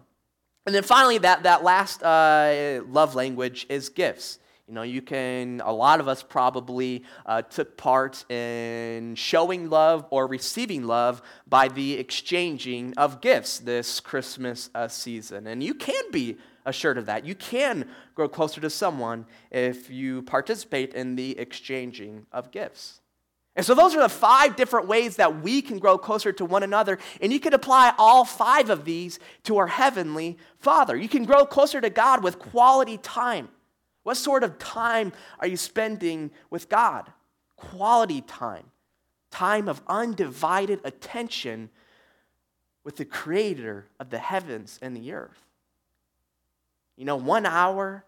And 0.66 0.74
then 0.74 0.84
finally, 0.84 1.18
that, 1.18 1.42
that 1.42 1.64
last 1.64 2.02
uh, 2.02 2.82
love 2.88 3.14
language 3.16 3.66
is 3.68 3.88
gifts. 3.88 4.38
You 4.68 4.72
know, 4.72 4.82
you 4.82 5.02
can, 5.02 5.60
a 5.62 5.72
lot 5.72 6.00
of 6.00 6.08
us 6.08 6.22
probably 6.22 7.04
uh, 7.26 7.42
took 7.42 7.76
part 7.76 8.24
in 8.30 9.14
showing 9.14 9.68
love 9.68 10.06
or 10.08 10.26
receiving 10.26 10.84
love 10.84 11.20
by 11.46 11.68
the 11.68 11.94
exchanging 11.94 12.94
of 12.96 13.20
gifts 13.20 13.58
this 13.58 14.00
Christmas 14.00 14.70
uh, 14.74 14.88
season. 14.88 15.46
And 15.48 15.62
you 15.62 15.74
can 15.74 16.10
be 16.10 16.38
assured 16.64 16.98
of 16.98 17.06
that. 17.06 17.24
You 17.24 17.34
can 17.34 17.88
grow 18.14 18.28
closer 18.28 18.60
to 18.60 18.70
someone 18.70 19.26
if 19.50 19.90
you 19.90 20.22
participate 20.22 20.94
in 20.94 21.16
the 21.16 21.38
exchanging 21.38 22.26
of 22.32 22.50
gifts. 22.50 23.00
And 23.56 23.64
so, 23.64 23.74
those 23.74 23.94
are 23.94 24.02
the 24.02 24.08
five 24.08 24.56
different 24.56 24.88
ways 24.88 25.16
that 25.16 25.42
we 25.42 25.62
can 25.62 25.78
grow 25.78 25.96
closer 25.96 26.32
to 26.32 26.44
one 26.44 26.64
another. 26.64 26.98
And 27.20 27.32
you 27.32 27.38
can 27.38 27.54
apply 27.54 27.94
all 27.98 28.24
five 28.24 28.68
of 28.68 28.84
these 28.84 29.20
to 29.44 29.58
our 29.58 29.68
Heavenly 29.68 30.38
Father. 30.58 30.96
You 30.96 31.08
can 31.08 31.24
grow 31.24 31.46
closer 31.46 31.80
to 31.80 31.90
God 31.90 32.24
with 32.24 32.40
quality 32.40 32.98
time. 32.98 33.48
What 34.02 34.16
sort 34.16 34.42
of 34.42 34.58
time 34.58 35.12
are 35.38 35.46
you 35.46 35.56
spending 35.56 36.32
with 36.50 36.68
God? 36.68 37.12
Quality 37.56 38.22
time. 38.22 38.64
Time 39.30 39.68
of 39.68 39.82
undivided 39.86 40.80
attention 40.84 41.70
with 42.82 42.96
the 42.96 43.04
Creator 43.04 43.86
of 44.00 44.10
the 44.10 44.18
heavens 44.18 44.78
and 44.82 44.96
the 44.96 45.12
earth. 45.12 45.44
You 46.96 47.04
know, 47.04 47.16
one 47.16 47.46
hour 47.46 48.04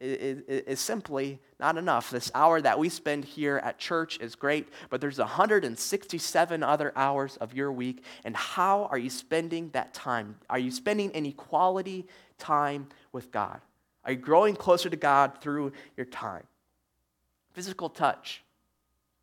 is, 0.00 0.42
is, 0.48 0.80
simply 0.80 1.38
not 1.58 1.76
enough. 1.76 2.10
This 2.10 2.30
hour 2.34 2.60
that 2.62 2.78
we 2.78 2.88
spend 2.88 3.24
here 3.24 3.58
at 3.58 3.78
church 3.78 4.18
is 4.18 4.34
great, 4.34 4.66
but 4.88 5.00
there's 5.00 5.18
167 5.18 6.62
other 6.62 6.92
hours 6.96 7.36
of 7.36 7.52
your 7.52 7.70
week. 7.70 8.02
And 8.24 8.34
how 8.34 8.88
are 8.90 8.96
you 8.96 9.10
spending 9.10 9.68
that 9.70 9.92
time? 9.92 10.36
Are 10.48 10.58
you 10.58 10.70
spending 10.70 11.12
any 11.12 11.32
quality 11.32 12.06
time 12.38 12.88
with 13.12 13.30
God? 13.30 13.60
Are 14.04 14.12
you 14.12 14.18
growing 14.18 14.56
closer 14.56 14.88
to 14.88 14.96
God 14.96 15.42
through 15.42 15.72
your 15.96 16.06
time? 16.06 16.44
Physical 17.52 17.90
touch. 17.90 18.42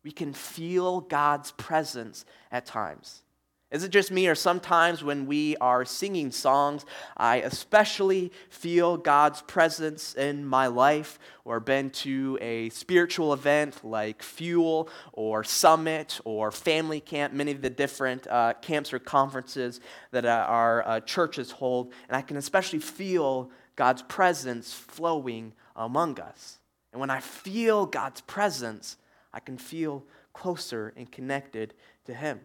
We 0.04 0.12
can 0.12 0.32
feel 0.32 1.00
God's 1.00 1.50
presence 1.52 2.24
at 2.52 2.66
times. 2.66 3.22
Is 3.70 3.84
it 3.84 3.90
just 3.90 4.10
me, 4.10 4.26
or 4.28 4.34
sometimes 4.34 5.04
when 5.04 5.26
we 5.26 5.54
are 5.58 5.84
singing 5.84 6.30
songs, 6.30 6.86
I 7.18 7.36
especially 7.42 8.32
feel 8.48 8.96
God's 8.96 9.42
presence 9.42 10.14
in 10.14 10.46
my 10.46 10.68
life, 10.68 11.18
or 11.44 11.60
been 11.60 11.90
to 11.90 12.38
a 12.40 12.70
spiritual 12.70 13.34
event 13.34 13.84
like 13.84 14.22
Fuel 14.22 14.88
or 15.12 15.44
Summit 15.44 16.18
or 16.24 16.50
Family 16.50 17.00
Camp, 17.00 17.34
many 17.34 17.52
of 17.52 17.60
the 17.60 17.68
different 17.68 18.26
uh, 18.26 18.54
camps 18.62 18.94
or 18.94 18.98
conferences 18.98 19.80
that 20.12 20.24
uh, 20.24 20.46
our 20.48 20.88
uh, 20.88 21.00
churches 21.00 21.50
hold, 21.50 21.92
and 22.08 22.16
I 22.16 22.22
can 22.22 22.38
especially 22.38 22.78
feel 22.78 23.50
God's 23.76 24.00
presence 24.00 24.72
flowing 24.72 25.52
among 25.76 26.18
us. 26.20 26.58
And 26.92 27.00
when 27.00 27.10
I 27.10 27.20
feel 27.20 27.84
God's 27.84 28.22
presence, 28.22 28.96
I 29.34 29.40
can 29.40 29.58
feel 29.58 30.06
closer 30.32 30.94
and 30.96 31.12
connected 31.12 31.74
to 32.06 32.14
Him. 32.14 32.40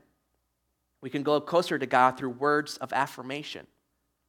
We 1.03 1.09
can 1.09 1.21
go 1.21 1.41
closer 1.41 1.77
to 1.77 1.85
God 1.85 2.17
through 2.17 2.29
words 2.29 2.77
of 2.77 2.93
affirmation. 2.93 3.67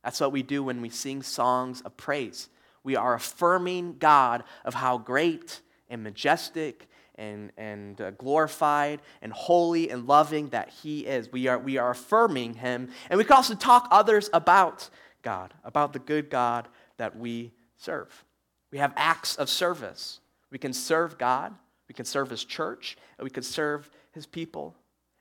That's 0.03 0.19
what 0.19 0.33
we 0.33 0.43
do 0.43 0.65
when 0.65 0.83
we 0.83 0.91
sing 0.91 1.23
songs 1.23 1.81
of 1.83 1.97
praise. 1.97 2.49
We 2.83 2.97
are 2.97 3.15
affirming 3.15 3.99
God 3.99 4.43
of 4.65 4.75
how 4.75 4.99
great 4.99 5.61
and 5.89 6.03
majestic 6.03 6.89
and, 7.15 7.53
and 7.57 8.01
uh, 8.01 8.11
glorified 8.11 9.03
and 9.23 9.33
holy 9.33 9.89
and 9.89 10.09
loving 10.09 10.49
that 10.49 10.69
He 10.69 11.07
is. 11.07 11.31
We 11.31 11.47
are, 11.47 11.61
we 11.61 11.79
are 11.79 11.91
affirming 11.91 12.55
Him. 12.55 12.89
And 13.09 13.19
we 13.19 13.25
can 13.25 13.37
also 13.37 13.55
talk 13.55 13.87
others 13.93 14.29
about 14.33 14.91
God, 15.23 15.55
about 15.63 15.93
the 15.93 16.01
good 16.01 16.29
God 16.29 16.67
that 16.97 17.17
we 17.17 17.53
serve. 17.77 18.25
We 18.73 18.79
have 18.79 18.93
acts 18.97 19.37
of 19.37 19.49
service. 19.49 20.19
We 20.51 20.59
can 20.59 20.73
serve 20.73 21.19
God, 21.19 21.55
we 21.87 21.95
can 21.95 22.05
serve 22.05 22.31
His 22.31 22.45
church, 22.45 22.97
and 23.17 23.25
we 23.25 23.31
can 23.31 23.45
serve 23.45 23.89
His 24.11 24.27
people. 24.27 24.75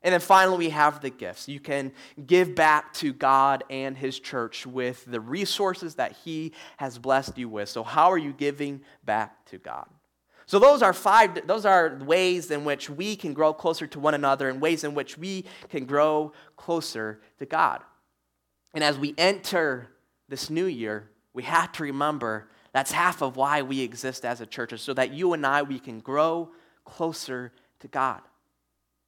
And 0.04 0.12
then 0.12 0.20
finally, 0.20 0.58
we 0.58 0.68
have 0.68 1.00
the 1.00 1.08
gifts. 1.08 1.48
You 1.48 1.60
can 1.60 1.90
give 2.26 2.54
back 2.54 2.92
to 2.94 3.14
God 3.14 3.64
and 3.70 3.96
His 3.96 4.20
church 4.20 4.66
with 4.66 5.02
the 5.06 5.18
resources 5.18 5.94
that 5.94 6.12
He 6.12 6.52
has 6.76 6.98
blessed 6.98 7.38
you 7.38 7.48
with. 7.48 7.70
So, 7.70 7.82
how 7.82 8.12
are 8.12 8.18
you 8.18 8.34
giving 8.34 8.82
back 9.02 9.46
to 9.46 9.56
God? 9.56 9.86
So 10.46 10.58
those 10.58 10.82
are 10.82 10.92
five 10.92 11.46
those 11.46 11.64
are 11.64 11.98
ways 12.04 12.50
in 12.50 12.66
which 12.66 12.90
we 12.90 13.16
can 13.16 13.32
grow 13.32 13.54
closer 13.54 13.86
to 13.86 13.98
one 13.98 14.12
another 14.12 14.50
and 14.50 14.60
ways 14.60 14.84
in 14.84 14.94
which 14.94 15.16
we 15.16 15.46
can 15.70 15.86
grow 15.86 16.32
closer 16.58 17.22
to 17.38 17.46
God. 17.46 17.80
And 18.74 18.84
as 18.84 18.98
we 18.98 19.14
enter 19.16 19.88
this 20.28 20.50
new 20.50 20.66
year, 20.66 21.08
we 21.32 21.44
have 21.44 21.72
to 21.72 21.82
remember 21.82 22.50
that's 22.74 22.92
half 22.92 23.22
of 23.22 23.36
why 23.36 23.62
we 23.62 23.80
exist 23.80 24.26
as 24.26 24.42
a 24.42 24.46
church, 24.46 24.74
is 24.74 24.82
so 24.82 24.92
that 24.92 25.14
you 25.14 25.32
and 25.32 25.46
I 25.46 25.62
we 25.62 25.78
can 25.78 26.00
grow 26.00 26.50
closer 26.84 27.52
to 27.80 27.88
God 27.88 28.20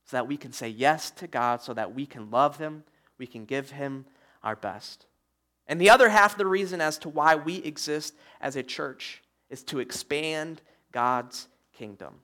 so 0.07 0.17
that 0.17 0.29
we 0.29 0.37
can 0.37 0.53
say 0.53 0.69
yes 0.69 1.11
to 1.13 1.27
God, 1.27 1.63
so 1.63 1.75
that 1.75 1.95
we 1.95 2.07
can 2.07 2.31
love 2.31 2.59
Him, 2.59 2.85
we 3.19 3.27
can 3.27 3.45
give 3.45 3.71
Him 3.71 4.07
our 4.43 4.57
best. 4.57 5.07
And 5.67 5.81
the 5.81 5.91
other 5.91 6.09
half 6.09 6.33
of 6.33 6.39
the 6.39 6.47
reason 6.47 6.81
as 6.81 6.97
to 6.99 7.09
why 7.09 7.35
we 7.35 7.57
exist 7.57 8.15
as 8.41 8.57
a 8.57 8.63
church 8.63 9.23
is 9.51 9.63
to 9.65 9.81
expand 9.81 10.63
God's 10.93 11.49
kingdom. 11.77 12.15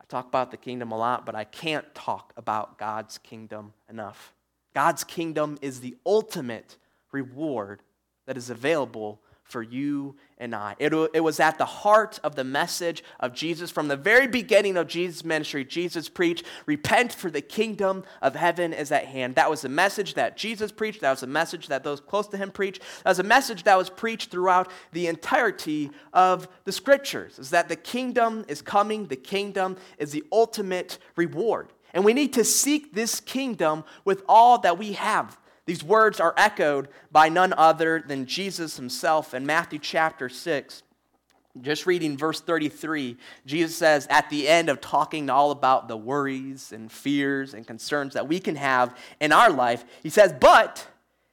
I 0.00 0.04
talk 0.06 0.26
about 0.26 0.50
the 0.50 0.56
kingdom 0.56 0.92
a 0.92 0.98
lot, 0.98 1.24
but 1.24 1.34
I 1.34 1.44
can't 1.44 1.94
talk 1.94 2.32
about 2.36 2.78
God's 2.78 3.18
kingdom 3.18 3.72
enough. 3.88 4.34
God's 4.74 5.04
kingdom 5.04 5.56
is 5.62 5.80
the 5.80 5.96
ultimate 6.04 6.76
reward 7.12 7.80
that 8.26 8.36
is 8.36 8.50
available 8.50 9.20
for 9.44 9.62
you 9.62 10.16
and 10.38 10.54
I. 10.54 10.74
It, 10.78 10.92
it 11.14 11.20
was 11.20 11.38
at 11.38 11.58
the 11.58 11.64
heart 11.64 12.18
of 12.24 12.34
the 12.34 12.44
message 12.44 13.04
of 13.20 13.34
Jesus 13.34 13.70
from 13.70 13.88
the 13.88 13.96
very 13.96 14.26
beginning 14.26 14.76
of 14.76 14.88
Jesus' 14.88 15.24
ministry. 15.24 15.64
Jesus 15.64 16.08
preached, 16.08 16.44
Repent, 16.66 17.12
for 17.12 17.30
the 17.30 17.40
kingdom 17.40 18.04
of 18.20 18.34
heaven 18.34 18.72
is 18.72 18.90
at 18.90 19.06
hand. 19.06 19.36
That 19.36 19.50
was 19.50 19.60
the 19.62 19.68
message 19.68 20.14
that 20.14 20.36
Jesus 20.36 20.72
preached. 20.72 21.02
That 21.02 21.10
was 21.10 21.20
the 21.20 21.26
message 21.26 21.68
that 21.68 21.84
those 21.84 22.00
close 22.00 22.26
to 22.28 22.36
him 22.36 22.50
preached. 22.50 22.82
That 23.04 23.10
was 23.10 23.18
a 23.20 23.24
message 23.24 23.62
that 23.64 23.78
was 23.78 23.90
preached 23.90 24.30
throughout 24.30 24.70
the 24.92 25.06
entirety 25.06 25.90
of 26.12 26.48
the 26.64 26.72
scriptures, 26.72 27.38
is 27.38 27.50
that 27.50 27.68
the 27.68 27.76
kingdom 27.76 28.44
is 28.48 28.62
coming, 28.62 29.06
the 29.06 29.16
kingdom 29.16 29.76
is 29.98 30.10
the 30.10 30.24
ultimate 30.32 30.98
reward. 31.16 31.72
And 31.92 32.04
we 32.04 32.12
need 32.12 32.32
to 32.32 32.44
seek 32.44 32.92
this 32.92 33.20
kingdom 33.20 33.84
with 34.04 34.24
all 34.28 34.58
that 34.58 34.78
we 34.78 34.94
have. 34.94 35.38
These 35.66 35.82
words 35.82 36.20
are 36.20 36.34
echoed 36.36 36.88
by 37.10 37.28
none 37.28 37.52
other 37.54 38.02
than 38.06 38.26
Jesus 38.26 38.76
himself 38.76 39.32
in 39.32 39.46
Matthew 39.46 39.78
chapter 39.78 40.28
6. 40.28 40.82
Just 41.60 41.86
reading 41.86 42.18
verse 42.18 42.40
33, 42.40 43.16
Jesus 43.46 43.76
says 43.76 44.08
at 44.10 44.28
the 44.28 44.48
end 44.48 44.68
of 44.68 44.80
talking 44.80 45.30
all 45.30 45.52
about 45.52 45.86
the 45.86 45.96
worries 45.96 46.72
and 46.72 46.90
fears 46.90 47.54
and 47.54 47.66
concerns 47.66 48.14
that 48.14 48.26
we 48.26 48.40
can 48.40 48.56
have 48.56 48.96
in 49.20 49.30
our 49.32 49.50
life, 49.50 49.84
he 50.02 50.10
says, 50.10 50.34
But 50.38 50.88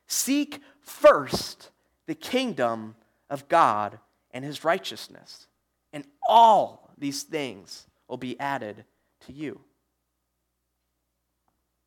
seek 0.06 0.62
first 0.80 1.72
the 2.06 2.14
kingdom 2.14 2.96
of 3.32 3.48
God 3.50 3.98
and 4.30 4.46
his 4.46 4.64
righteousness, 4.64 5.48
and 5.92 6.06
all 6.28 6.92
these 6.98 7.24
things 7.24 7.88
will 8.08 8.18
be 8.18 8.40
added 8.40 8.86
to 9.26 9.34
you. 9.34 9.60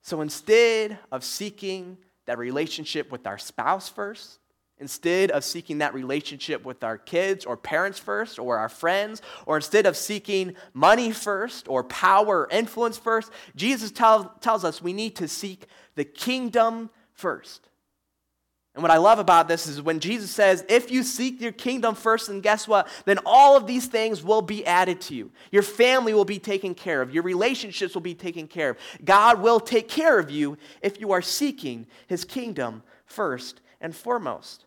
So 0.03 0.21
instead 0.21 0.99
of 1.13 1.23
seeking 1.23 1.99
that 2.27 2.39
relationship 2.39 3.11
with 3.13 3.27
our 3.27 3.39
spouse 3.39 3.89
first, 3.89 4.39
instead 4.79 5.31
of 5.31 5.45
seeking 5.45 5.79
that 5.79 5.95
relationship 5.95 6.65
with 6.65 6.83
our 6.83 6.99
kids 6.99 7.45
or 7.45 7.57
parents 7.57 7.99
first 7.99 8.39
or 8.39 8.59
our 8.59 8.69
friends, 8.69 9.23
or 9.47 9.57
instead 9.57 9.87
of 9.87 9.97
seeking 9.97 10.55
money 10.73 11.13
first 11.13 11.69
or 11.69 11.85
power 11.85 12.41
or 12.41 12.49
influence 12.51 12.99
first, 12.99 13.31
Jesus 13.55 13.91
tell, 13.91 14.35
tells 14.41 14.65
us 14.65 14.83
we 14.83 14.93
need 14.93 15.17
to 15.17 15.29
seek 15.29 15.67
the 15.95 16.05
kingdom 16.05 16.91
first. 17.13 17.69
And 18.75 18.83
what 18.83 18.91
I 18.91 18.97
love 18.97 19.21
about 19.21 19.47
this 19.47 19.69
is 19.69 19.81
when 19.81 20.01
Jesus 20.01 20.33
says, 20.33 20.65
if 20.69 20.91
you 20.91 21.05
seek 21.05 21.41
your 21.41 21.53
kingdom 21.53 21.95
first, 21.95 22.29
and 22.29 22.43
guess 22.43 22.67
what? 22.67 22.89
Then 23.05 23.21
all 23.25 23.57
of 23.57 23.69
these 23.69 23.87
things 23.87 24.25
will 24.25 24.43
be 24.43 24.67
added 24.67 25.01
to 25.03 25.15
you. 25.15 25.31
Your 25.53 25.63
family 25.63 26.13
will 26.13 26.25
be 26.25 26.41
taken 26.41 26.75
care 26.75 27.01
of. 27.01 27.15
Your 27.15 27.23
relationships 27.23 27.95
will 27.95 28.03
be 28.03 28.17
taken 28.17 28.49
care 28.49 28.71
of. 28.71 28.77
God 29.05 29.41
will 29.41 29.61
take 29.61 29.89
care 29.89 30.19
of 30.19 30.29
you 30.29 30.59
if 30.83 30.99
you 31.01 31.13
are 31.13 31.23
seeking 31.23 31.87
his 32.09 32.25
kingdom 32.25 32.83
first 33.07 33.61
and 33.81 33.95
foremost. 33.95 34.65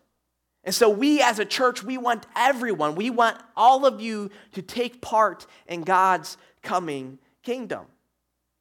And 0.64 0.74
so, 0.74 0.88
we 0.88 1.20
as 1.22 1.38
a 1.38 1.44
church, 1.44 1.82
we 1.82 1.98
want 1.98 2.26
everyone, 2.34 2.94
we 2.94 3.10
want 3.10 3.38
all 3.56 3.86
of 3.86 4.00
you 4.00 4.30
to 4.52 4.62
take 4.62 5.00
part 5.00 5.46
in 5.66 5.82
God's 5.82 6.36
coming 6.62 7.18
kingdom. 7.42 7.86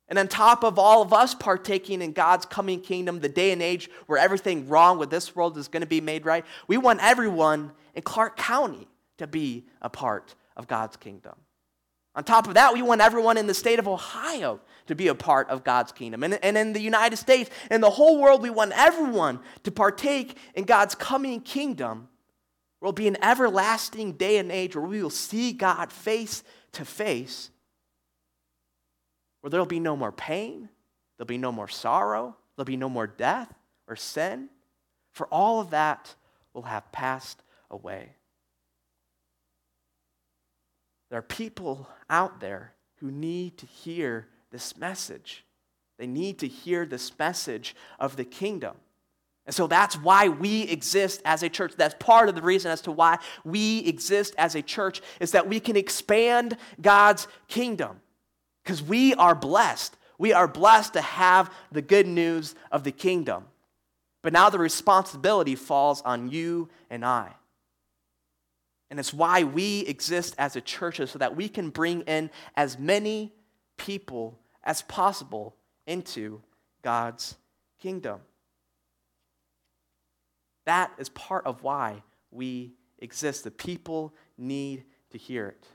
And 0.09 0.17
on 0.17 0.27
top 0.27 0.63
of 0.63 0.79
all 0.79 1.01
of 1.01 1.11
us 1.11 1.35
partaking 1.35 2.01
in 2.01 2.13
God's 2.13 2.45
coming 2.45 2.79
kingdom, 2.79 3.19
the 3.19 3.29
day 3.29 3.51
and 3.51 3.61
age 3.61 3.89
where 4.05 4.17
everything 4.17 4.67
wrong 4.69 4.97
with 4.97 5.09
this 5.09 5.35
world 5.35 5.57
is 5.57 5.67
going 5.67 5.81
to 5.81 5.87
be 5.87 5.99
made 5.99 6.25
right, 6.25 6.45
we 6.67 6.77
want 6.77 7.03
everyone 7.03 7.71
in 7.93 8.03
Clark 8.03 8.37
County 8.37 8.87
to 9.17 9.27
be 9.27 9.65
a 9.81 9.89
part 9.89 10.35
of 10.55 10.67
God's 10.67 10.95
kingdom. 10.95 11.35
On 12.15 12.23
top 12.23 12.47
of 12.47 12.55
that, 12.55 12.73
we 12.73 12.81
want 12.81 13.01
everyone 13.01 13.37
in 13.37 13.45
the 13.45 13.53
state 13.53 13.79
of 13.79 13.87
Ohio 13.87 14.59
to 14.87 14.95
be 14.95 15.09
a 15.09 15.15
part 15.15 15.49
of 15.49 15.63
God's 15.63 15.91
kingdom. 15.91 16.23
And, 16.23 16.39
and 16.43 16.57
in 16.57 16.73
the 16.73 16.81
United 16.81 17.17
States 17.17 17.49
and 17.69 17.83
the 17.83 17.91
whole 17.91 18.19
world, 18.19 18.41
we 18.41 18.49
want 18.49 18.71
everyone 18.75 19.39
to 19.63 19.71
partake 19.71 20.37
in 20.55 20.63
God's 20.63 20.95
coming 20.95 21.41
kingdom. 21.41 22.07
It 22.81 22.85
will 22.85 22.91
be 22.91 23.07
an 23.07 23.17
everlasting 23.21 24.13
day 24.13 24.37
and 24.37 24.51
age 24.51 24.75
where 24.75 24.85
we 24.85 25.03
will 25.03 25.09
see 25.09 25.51
God 25.51 25.91
face 25.91 26.43
to 26.71 26.85
face 26.85 27.51
where 29.41 29.49
there'll 29.49 29.65
be 29.65 29.79
no 29.79 29.95
more 29.95 30.11
pain, 30.11 30.69
there'll 31.17 31.27
be 31.27 31.37
no 31.37 31.51
more 31.51 31.67
sorrow, 31.67 32.35
there'll 32.55 32.65
be 32.65 32.77
no 32.77 32.89
more 32.89 33.07
death 33.07 33.53
or 33.87 33.95
sin, 33.95 34.49
for 35.11 35.27
all 35.27 35.59
of 35.59 35.69
that 35.71 36.15
will 36.53 36.63
have 36.63 36.91
passed 36.91 37.41
away. 37.71 38.09
There 41.09 41.19
are 41.19 41.23
people 41.23 41.87
out 42.09 42.39
there 42.39 42.73
who 42.97 43.11
need 43.11 43.57
to 43.59 43.65
hear 43.65 44.27
this 44.51 44.77
message. 44.77 45.45
They 45.97 46.07
need 46.07 46.39
to 46.39 46.47
hear 46.47 46.85
this 46.85 47.17
message 47.17 47.75
of 47.99 48.17
the 48.17 48.25
kingdom. 48.25 48.75
And 49.45 49.55
so 49.55 49.65
that's 49.65 49.95
why 49.95 50.27
we 50.27 50.63
exist 50.63 51.21
as 51.23 51.41
a 51.41 51.49
church. 51.49 51.73
That's 51.77 51.95
part 51.99 52.27
of 52.27 52.35
the 52.35 52.41
reason 52.41 52.69
as 52.69 52.81
to 52.81 52.91
why 52.91 53.17
we 53.45 53.79
exist 53.85 54.35
as 54.37 54.55
a 54.55 54.61
church 54.61 55.01
is 55.21 55.31
that 55.31 55.47
we 55.47 55.61
can 55.61 55.77
expand 55.77 56.57
God's 56.81 57.27
kingdom 57.47 58.01
because 58.67 58.83
we 58.83 59.13
are 59.13 59.33
blessed. 59.33 59.95
We 60.17 60.33
are 60.33 60.45
blessed 60.45 60.91
to 60.93 61.01
have 61.01 61.49
the 61.71 61.81
good 61.81 62.05
news 62.05 62.53
of 62.69 62.83
the 62.83 62.91
kingdom. 62.91 63.45
But 64.21 64.33
now 64.33 64.49
the 64.49 64.59
responsibility 64.59 65.55
falls 65.55 66.01
on 66.01 66.29
you 66.29 66.67
and 66.89 67.05
I. 67.05 67.31
And 68.89 68.99
it's 68.99 69.13
why 69.13 69.43
we 69.43 69.85
exist 69.85 70.35
as 70.37 70.57
a 70.57 70.61
church, 70.61 70.97
so 70.97 71.17
that 71.17 71.37
we 71.37 71.47
can 71.47 71.69
bring 71.69 72.01
in 72.01 72.29
as 72.57 72.77
many 72.77 73.31
people 73.77 74.37
as 74.65 74.81
possible 74.81 75.55
into 75.85 76.41
God's 76.81 77.37
kingdom. 77.79 78.19
That 80.65 80.91
is 80.97 81.07
part 81.07 81.45
of 81.45 81.63
why 81.63 82.03
we 82.31 82.73
exist. 82.99 83.45
The 83.45 83.51
people 83.51 84.13
need 84.37 84.83
to 85.11 85.17
hear 85.17 85.47
it. 85.47 85.67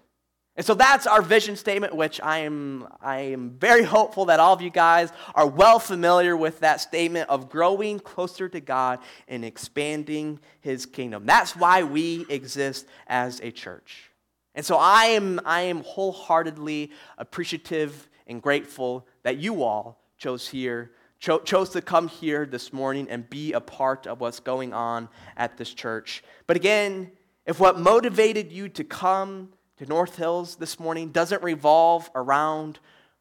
And 0.55 0.67
so 0.67 0.75
that's 0.75 1.07
our 1.07 1.23
vision 1.23 1.57
statement, 1.57 1.97
which 1.97 2.21
I 2.21 2.41
am, 2.41 2.87
I 3.01 3.21
am 3.21 3.53
very 3.59 3.85
hopeful 3.85 4.27
that 4.27 4.39
all 4.39 4.53
of 4.53 4.61
you 4.61 4.69
guys 4.69 5.11
are 5.35 5.47
well 5.47 5.79
familiar 5.79 6.37
with 6.37 6.61
that 6.61 6.81
statement 6.83 7.31
of 7.31 7.49
growing 7.49 7.99
closer 7.99 8.51
to 8.51 8.61
God 8.61 8.99
and 9.29 9.47
expanding 9.47 10.41
His 10.61 10.85
kingdom. 10.85 11.25
That's 11.25 11.57
why 11.57 11.85
we 11.85 12.27
exist 12.29 12.87
as 13.07 13.41
a 13.41 13.51
church. 13.51 14.11
And 14.55 14.65
so 14.65 14.77
I 14.77 15.05
am, 15.07 15.41
I 15.47 15.63
am 15.63 15.83
wholeheartedly 15.83 16.91
appreciative 17.17 18.11
and 18.27 18.43
grateful 18.43 19.07
that 19.23 19.39
you 19.39 19.63
all 19.63 20.03
chose 20.19 20.47
here, 20.47 20.91
cho- 21.19 21.41
chose 21.41 21.71
to 21.71 21.81
come 21.81 22.09
here 22.09 22.45
this 22.45 22.75
morning 22.75 23.09
and 23.09 23.29
be 23.31 23.55
a 23.55 23.61
part 23.61 24.07
of 24.07 24.21
what's 24.21 24.41
going 24.41 24.75
on 24.75 25.09
at 25.39 25.57
this 25.57 25.73
church. 25.73 26.23
But 26.47 26.57
again, 26.57 27.11
if 27.47 27.59
what 27.59 27.81
motivated 27.81 28.53
you 28.53 28.69
to 28.69 28.85
come, 28.85 29.49
to 29.83 29.89
North 29.89 30.17
Hills 30.17 30.57
this 30.57 30.79
morning 30.79 31.09
doesn't 31.09 31.43
revolve 31.43 32.09
around 32.15 32.79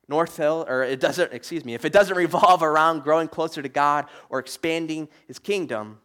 North 0.08 0.38
Hill, 0.38 0.66
or 0.70 0.84
it 0.84 1.00
doesn't, 1.00 1.34
excuse 1.34 1.66
me, 1.66 1.74
if 1.74 1.86
it 1.86 1.94
doesn't 1.94 2.16
revolve 2.28 2.62
around 2.62 3.02
growing 3.02 3.28
closer 3.28 3.64
to 3.64 3.70
God 3.70 4.06
or 4.30 4.38
expanding 4.38 5.10
His 5.28 5.40
kingdom, 5.40 6.00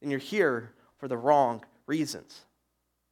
then 0.00 0.10
you're 0.10 0.20
here 0.20 0.72
for 0.98 1.08
the 1.08 1.16
wrong 1.16 1.64
reasons. 1.86 2.44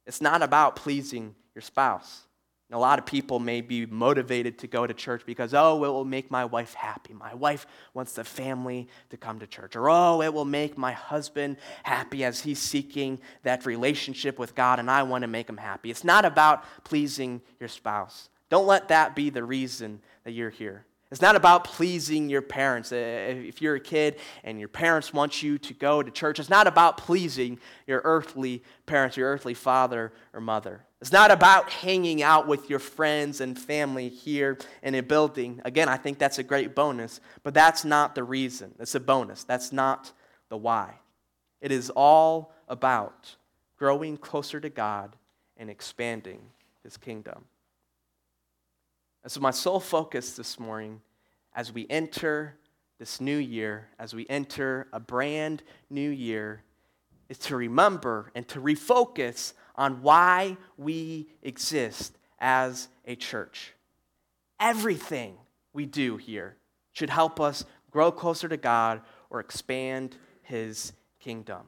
It's 0.05 0.21
not 0.21 0.41
about 0.41 0.77
pleasing 0.77 1.35
your 1.53 1.61
spouse. 1.61 2.24
And 2.69 2.75
a 2.75 2.79
lot 2.79 2.97
of 2.97 3.05
people 3.05 3.37
may 3.37 3.61
be 3.61 3.85
motivated 3.85 4.57
to 4.59 4.67
go 4.67 4.87
to 4.87 4.93
church 4.93 5.21
because, 5.23 5.53
oh, 5.53 5.83
it 5.83 5.87
will 5.87 6.03
make 6.03 6.31
my 6.31 6.45
wife 6.45 6.73
happy. 6.73 7.13
My 7.13 7.35
wife 7.35 7.67
wants 7.93 8.13
the 8.13 8.23
family 8.23 8.87
to 9.11 9.17
come 9.17 9.37
to 9.39 9.45
church. 9.45 9.75
Or, 9.75 9.87
oh, 9.87 10.23
it 10.23 10.33
will 10.33 10.45
make 10.45 10.75
my 10.75 10.91
husband 10.91 11.57
happy 11.83 12.23
as 12.23 12.41
he's 12.41 12.57
seeking 12.57 13.19
that 13.43 13.67
relationship 13.67 14.39
with 14.39 14.55
God, 14.55 14.79
and 14.79 14.89
I 14.89 15.03
want 15.03 15.21
to 15.21 15.27
make 15.27 15.47
him 15.47 15.57
happy. 15.57 15.91
It's 15.91 16.03
not 16.03 16.25
about 16.25 16.63
pleasing 16.83 17.41
your 17.59 17.69
spouse. 17.69 18.29
Don't 18.49 18.65
let 18.65 18.87
that 18.87 19.15
be 19.15 19.29
the 19.29 19.43
reason 19.43 20.01
that 20.23 20.31
you're 20.31 20.49
here. 20.49 20.85
It's 21.11 21.21
not 21.21 21.35
about 21.35 21.65
pleasing 21.65 22.29
your 22.29 22.41
parents. 22.41 22.91
If 22.91 23.61
you're 23.61 23.75
a 23.75 23.79
kid 23.79 24.17
and 24.43 24.59
your 24.59 24.69
parents 24.69 25.13
want 25.13 25.43
you 25.43 25.59
to 25.59 25.73
go 25.75 26.01
to 26.01 26.09
church, 26.09 26.39
it's 26.39 26.49
not 26.49 26.65
about 26.65 26.97
pleasing 26.97 27.59
your 27.85 28.01
earthly 28.03 28.63
parents, 28.87 29.15
your 29.15 29.31
earthly 29.31 29.53
father 29.53 30.11
or 30.33 30.41
mother. 30.41 30.83
It's 31.01 31.11
not 31.11 31.29
about 31.29 31.69
hanging 31.69 32.23
out 32.23 32.47
with 32.47 32.69
your 32.69 32.79
friends 32.79 33.41
and 33.41 33.59
family 33.59 34.09
here 34.09 34.57
in 34.81 34.95
a 34.95 35.01
building. 35.01 35.61
Again, 35.65 35.89
I 35.89 35.97
think 35.97 36.17
that's 36.17 36.39
a 36.39 36.43
great 36.43 36.73
bonus, 36.73 37.19
but 37.43 37.53
that's 37.53 37.83
not 37.83 38.15
the 38.15 38.23
reason. 38.23 38.73
It's 38.79 38.95
a 38.95 38.99
bonus. 38.99 39.43
That's 39.43 39.71
not 39.71 40.11
the 40.49 40.57
why. 40.57 40.95
It 41.61 41.71
is 41.71 41.89
all 41.89 42.53
about 42.67 43.35
growing 43.77 44.17
closer 44.17 44.59
to 44.59 44.69
God 44.69 45.15
and 45.57 45.69
expanding 45.69 46.41
his 46.83 46.97
kingdom. 46.97 47.45
And 49.23 49.31
so, 49.31 49.41
my 49.41 49.51
sole 49.51 49.79
focus 49.79 50.35
this 50.35 50.59
morning 50.59 51.01
as 51.53 51.73
we 51.73 51.87
enter 51.89 52.55
this 52.99 53.19
new 53.19 53.37
year, 53.37 53.89
as 53.99 54.13
we 54.13 54.25
enter 54.29 54.87
a 54.93 54.99
brand 54.99 55.63
new 55.89 56.09
year, 56.09 56.63
is 57.27 57.37
to 57.39 57.55
remember 57.55 58.31
and 58.35 58.47
to 58.49 58.61
refocus 58.61 59.53
on 59.77 60.01
why 60.01 60.57
we 60.77 61.27
exist 61.41 62.17
as 62.39 62.87
a 63.05 63.15
church. 63.15 63.73
Everything 64.59 65.35
we 65.73 65.85
do 65.85 66.17
here 66.17 66.55
should 66.93 67.09
help 67.09 67.39
us 67.39 67.65
grow 67.91 68.11
closer 68.11 68.47
to 68.47 68.57
God 68.57 69.01
or 69.29 69.39
expand 69.39 70.15
his 70.41 70.93
kingdom. 71.19 71.61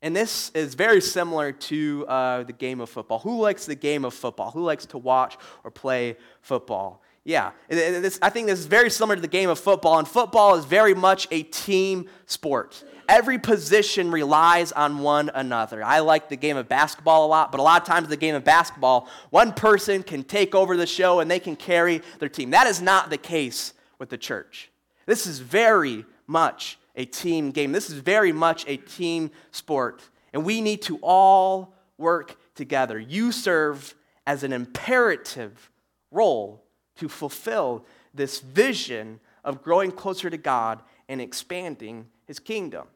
And 0.00 0.14
this 0.14 0.50
is 0.54 0.74
very 0.74 1.00
similar 1.00 1.50
to 1.52 2.06
uh, 2.06 2.42
the 2.44 2.52
game 2.52 2.80
of 2.80 2.88
football. 2.88 3.18
Who 3.18 3.40
likes 3.40 3.66
the 3.66 3.74
game 3.74 4.04
of 4.04 4.14
football? 4.14 4.52
Who 4.52 4.62
likes 4.62 4.86
to 4.86 4.98
watch 4.98 5.36
or 5.64 5.70
play 5.70 6.16
football? 6.40 7.02
Yeah, 7.24 7.50
this, 7.68 8.18
I 8.22 8.30
think 8.30 8.46
this 8.46 8.58
is 8.58 8.66
very 8.66 8.88
similar 8.88 9.16
to 9.16 9.20
the 9.20 9.28
game 9.28 9.50
of 9.50 9.58
football, 9.58 9.98
and 9.98 10.08
football 10.08 10.54
is 10.54 10.64
very 10.64 10.94
much 10.94 11.28
a 11.30 11.42
team 11.42 12.08
sport. 12.24 12.82
Every 13.08 13.38
position 13.38 14.10
relies 14.10 14.70
on 14.70 14.98
one 14.98 15.30
another. 15.34 15.82
I 15.82 16.00
like 16.00 16.28
the 16.28 16.36
game 16.36 16.58
of 16.58 16.68
basketball 16.68 17.24
a 17.24 17.28
lot, 17.28 17.50
but 17.50 17.58
a 17.58 17.62
lot 17.62 17.80
of 17.80 17.88
times 17.88 18.08
the 18.08 18.18
game 18.18 18.34
of 18.34 18.44
basketball, 18.44 19.08
one 19.30 19.54
person 19.54 20.02
can 20.02 20.22
take 20.22 20.54
over 20.54 20.76
the 20.76 20.86
show 20.86 21.20
and 21.20 21.30
they 21.30 21.40
can 21.40 21.56
carry 21.56 22.02
their 22.18 22.28
team. 22.28 22.50
That 22.50 22.66
is 22.66 22.82
not 22.82 23.08
the 23.08 23.16
case 23.16 23.72
with 23.98 24.10
the 24.10 24.18
church. 24.18 24.70
This 25.06 25.26
is 25.26 25.38
very 25.38 26.04
much 26.26 26.78
a 26.96 27.06
team 27.06 27.50
game. 27.50 27.72
This 27.72 27.88
is 27.88 27.96
very 27.96 28.30
much 28.30 28.66
a 28.68 28.76
team 28.76 29.30
sport. 29.52 30.06
And 30.34 30.44
we 30.44 30.60
need 30.60 30.82
to 30.82 30.98
all 31.00 31.74
work 31.96 32.36
together. 32.54 32.98
You 32.98 33.32
serve 33.32 33.94
as 34.26 34.42
an 34.42 34.52
imperative 34.52 35.70
role 36.10 36.62
to 36.96 37.08
fulfill 37.08 37.86
this 38.12 38.40
vision 38.40 39.20
of 39.44 39.62
growing 39.62 39.92
closer 39.92 40.28
to 40.28 40.36
God 40.36 40.82
and 41.08 41.22
expanding 41.22 42.06
his 42.26 42.38
kingdom. 42.38 42.86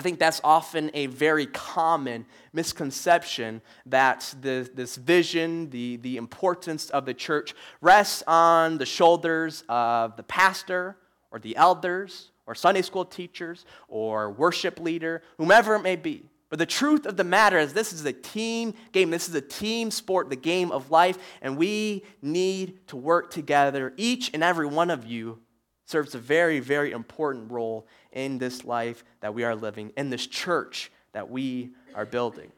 I 0.00 0.02
think 0.02 0.18
that's 0.18 0.40
often 0.42 0.90
a 0.94 1.08
very 1.08 1.44
common 1.44 2.24
misconception 2.54 3.60
that 3.84 4.34
the, 4.40 4.66
this 4.72 4.96
vision, 4.96 5.68
the, 5.68 5.96
the 5.96 6.16
importance 6.16 6.88
of 6.88 7.04
the 7.04 7.12
church, 7.12 7.54
rests 7.82 8.22
on 8.26 8.78
the 8.78 8.86
shoulders 8.86 9.62
of 9.68 10.16
the 10.16 10.22
pastor 10.22 10.96
or 11.30 11.38
the 11.38 11.54
elders 11.54 12.30
or 12.46 12.54
Sunday 12.54 12.80
school 12.80 13.04
teachers 13.04 13.66
or 13.88 14.30
worship 14.30 14.80
leader, 14.80 15.20
whomever 15.36 15.74
it 15.74 15.82
may 15.82 15.96
be. 15.96 16.24
But 16.48 16.58
the 16.58 16.64
truth 16.64 17.04
of 17.04 17.18
the 17.18 17.24
matter 17.24 17.58
is, 17.58 17.74
this 17.74 17.92
is 17.92 18.02
a 18.06 18.12
team 18.14 18.72
game. 18.92 19.10
This 19.10 19.28
is 19.28 19.34
a 19.34 19.42
team 19.42 19.90
sport, 19.90 20.30
the 20.30 20.34
game 20.34 20.72
of 20.72 20.90
life, 20.90 21.18
and 21.42 21.58
we 21.58 22.04
need 22.22 22.86
to 22.86 22.96
work 22.96 23.30
together, 23.30 23.92
each 23.98 24.30
and 24.32 24.42
every 24.42 24.66
one 24.66 24.88
of 24.88 25.04
you, 25.04 25.40
serves 25.90 26.14
a 26.14 26.18
very, 26.18 26.60
very 26.60 26.92
important 26.92 27.50
role 27.50 27.86
in 28.12 28.38
this 28.38 28.64
life 28.64 29.04
that 29.20 29.34
we 29.34 29.44
are 29.44 29.54
living, 29.54 29.92
in 29.96 30.08
this 30.08 30.26
church 30.26 30.90
that 31.12 31.28
we 31.28 31.70
are 31.94 32.06
building. 32.06 32.50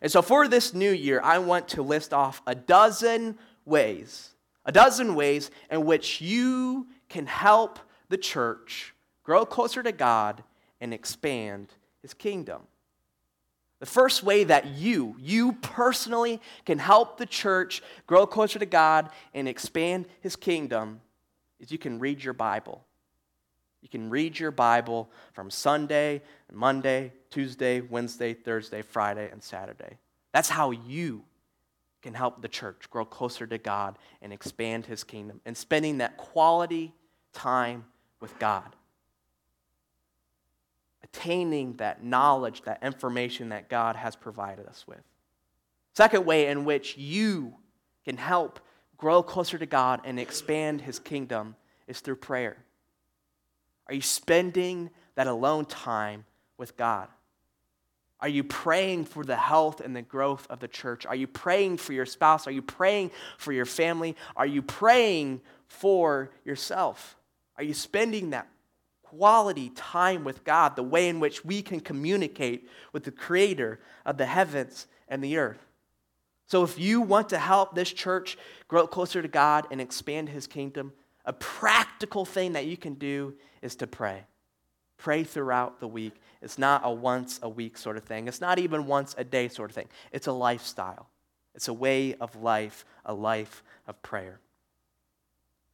And 0.00 0.10
so 0.10 0.22
for 0.22 0.48
this 0.48 0.74
new 0.74 0.90
year, 0.90 1.20
I 1.22 1.38
want 1.38 1.68
to 1.68 1.82
list 1.82 2.12
off 2.12 2.42
a 2.46 2.54
dozen 2.54 3.38
ways, 3.64 4.30
a 4.64 4.72
dozen 4.72 5.14
ways 5.14 5.50
in 5.70 5.84
which 5.84 6.20
you 6.20 6.86
can 7.08 7.26
help 7.26 7.78
the 8.08 8.16
church 8.16 8.94
grow 9.22 9.44
closer 9.44 9.82
to 9.82 9.92
God 9.92 10.42
and 10.80 10.92
expand 10.92 11.68
his 12.02 12.14
kingdom. 12.14 12.62
The 13.80 13.86
first 13.86 14.22
way 14.22 14.44
that 14.44 14.66
you, 14.66 15.16
you 15.18 15.54
personally, 15.54 16.40
can 16.64 16.78
help 16.78 17.18
the 17.18 17.26
church 17.26 17.82
grow 18.06 18.26
closer 18.26 18.58
to 18.58 18.66
God 18.66 19.10
and 19.34 19.48
expand 19.48 20.06
his 20.20 20.36
kingdom 20.36 21.00
is 21.62 21.72
you 21.72 21.78
can 21.78 21.98
read 21.98 22.22
your 22.22 22.34
Bible. 22.34 22.84
You 23.80 23.88
can 23.88 24.10
read 24.10 24.38
your 24.38 24.50
Bible 24.50 25.10
from 25.32 25.50
Sunday, 25.50 26.20
Monday, 26.52 27.12
Tuesday, 27.30 27.80
Wednesday, 27.80 28.34
Thursday, 28.34 28.82
Friday, 28.82 29.30
and 29.32 29.42
Saturday. 29.42 29.96
That's 30.32 30.50
how 30.50 30.72
you 30.72 31.24
can 32.02 32.12
help 32.12 32.42
the 32.42 32.48
church 32.48 32.90
grow 32.90 33.04
closer 33.04 33.46
to 33.46 33.58
God 33.58 33.96
and 34.20 34.32
expand 34.32 34.86
his 34.86 35.04
kingdom 35.04 35.40
and 35.46 35.56
spending 35.56 35.98
that 35.98 36.16
quality 36.16 36.92
time 37.32 37.84
with 38.20 38.38
God 38.38 38.76
attaining 41.04 41.74
that 41.74 42.02
knowledge, 42.02 42.62
that 42.62 42.82
information 42.82 43.50
that 43.50 43.68
God 43.68 43.96
has 43.96 44.16
provided 44.16 44.66
us 44.66 44.86
with. 44.86 45.02
Second 45.94 46.24
way 46.24 46.46
in 46.46 46.64
which 46.64 46.96
you 46.96 47.54
can 48.04 48.16
help 48.16 48.60
grow 49.02 49.20
closer 49.20 49.58
to 49.58 49.66
God 49.66 50.00
and 50.04 50.20
expand 50.20 50.80
his 50.80 51.00
kingdom 51.00 51.56
is 51.88 51.98
through 51.98 52.14
prayer. 52.14 52.56
Are 53.88 53.94
you 53.94 54.00
spending 54.00 54.90
that 55.16 55.26
alone 55.26 55.64
time 55.64 56.24
with 56.56 56.76
God? 56.76 57.08
Are 58.20 58.28
you 58.28 58.44
praying 58.44 59.06
for 59.06 59.24
the 59.24 59.34
health 59.34 59.80
and 59.80 59.96
the 59.96 60.02
growth 60.02 60.46
of 60.48 60.60
the 60.60 60.68
church? 60.68 61.04
Are 61.04 61.16
you 61.16 61.26
praying 61.26 61.78
for 61.78 61.92
your 61.92 62.06
spouse? 62.06 62.46
Are 62.46 62.52
you 62.52 62.62
praying 62.62 63.10
for 63.38 63.52
your 63.52 63.66
family? 63.66 64.14
Are 64.36 64.46
you 64.46 64.62
praying 64.62 65.40
for 65.66 66.30
yourself? 66.44 67.16
Are 67.56 67.64
you 67.64 67.74
spending 67.74 68.30
that 68.30 68.46
quality 69.02 69.70
time 69.70 70.22
with 70.22 70.44
God, 70.44 70.76
the 70.76 70.84
way 70.84 71.08
in 71.08 71.18
which 71.18 71.44
we 71.44 71.60
can 71.60 71.80
communicate 71.80 72.68
with 72.92 73.02
the 73.02 73.10
creator 73.10 73.80
of 74.06 74.16
the 74.16 74.26
heavens 74.26 74.86
and 75.08 75.24
the 75.24 75.38
earth. 75.38 75.71
So, 76.52 76.64
if 76.64 76.78
you 76.78 77.00
want 77.00 77.30
to 77.30 77.38
help 77.38 77.74
this 77.74 77.90
church 77.90 78.36
grow 78.68 78.86
closer 78.86 79.22
to 79.22 79.26
God 79.26 79.66
and 79.70 79.80
expand 79.80 80.28
his 80.28 80.46
kingdom, 80.46 80.92
a 81.24 81.32
practical 81.32 82.26
thing 82.26 82.52
that 82.52 82.66
you 82.66 82.76
can 82.76 82.92
do 82.92 83.32
is 83.62 83.74
to 83.76 83.86
pray. 83.86 84.24
Pray 84.98 85.24
throughout 85.24 85.80
the 85.80 85.88
week. 85.88 86.12
It's 86.42 86.58
not 86.58 86.82
a 86.84 86.92
once 86.92 87.40
a 87.42 87.48
week 87.48 87.78
sort 87.78 87.96
of 87.96 88.04
thing, 88.04 88.28
it's 88.28 88.42
not 88.42 88.58
even 88.58 88.84
once 88.84 89.14
a 89.16 89.24
day 89.24 89.48
sort 89.48 89.70
of 89.70 89.74
thing. 89.74 89.88
It's 90.12 90.26
a 90.26 90.32
lifestyle, 90.32 91.08
it's 91.54 91.68
a 91.68 91.72
way 91.72 92.16
of 92.16 92.36
life, 92.36 92.84
a 93.06 93.14
life 93.14 93.62
of 93.86 94.02
prayer. 94.02 94.38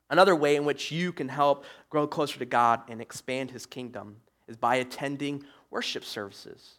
Another 0.09 0.37
way 0.37 0.55
in 0.55 0.65
which 0.65 0.93
you 0.93 1.13
can 1.13 1.29
help 1.29 1.65
grow 1.91 2.07
closer 2.07 2.39
to 2.39 2.47
God 2.47 2.83
and 2.89 3.03
expand 3.03 3.51
his 3.51 3.67
kingdom 3.67 4.19
is 4.47 4.57
by 4.57 4.77
attending 4.77 5.43
worship 5.73 6.05
services. 6.05 6.79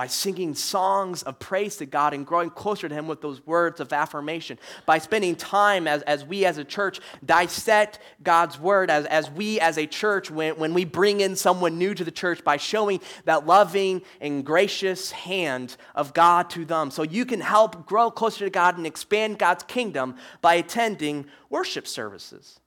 By 0.00 0.06
singing 0.06 0.54
songs 0.54 1.22
of 1.24 1.38
praise 1.38 1.76
to 1.76 1.84
God 1.84 2.14
and 2.14 2.24
growing 2.24 2.48
closer 2.48 2.88
to 2.88 2.94
Him 2.94 3.06
with 3.06 3.20
those 3.20 3.46
words 3.46 3.80
of 3.80 3.92
affirmation. 3.92 4.58
By 4.86 4.96
spending 4.96 5.36
time 5.36 5.86
as, 5.86 6.00
as 6.04 6.24
we 6.24 6.46
as 6.46 6.56
a 6.56 6.64
church 6.64 7.00
dissect 7.22 7.98
God's 8.22 8.58
Word, 8.58 8.90
as, 8.90 9.04
as 9.04 9.30
we 9.30 9.60
as 9.60 9.76
a 9.76 9.84
church, 9.84 10.30
when, 10.30 10.56
when 10.56 10.72
we 10.72 10.86
bring 10.86 11.20
in 11.20 11.36
someone 11.36 11.76
new 11.76 11.92
to 11.92 12.02
the 12.02 12.10
church, 12.10 12.42
by 12.42 12.56
showing 12.56 13.02
that 13.26 13.46
loving 13.46 14.00
and 14.22 14.42
gracious 14.42 15.10
hand 15.10 15.76
of 15.94 16.14
God 16.14 16.48
to 16.48 16.64
them. 16.64 16.90
So 16.90 17.02
you 17.02 17.26
can 17.26 17.42
help 17.42 17.84
grow 17.84 18.10
closer 18.10 18.46
to 18.46 18.50
God 18.50 18.78
and 18.78 18.86
expand 18.86 19.38
God's 19.38 19.64
kingdom 19.64 20.16
by 20.40 20.54
attending 20.54 21.26
worship 21.50 21.86
services. 21.86 22.58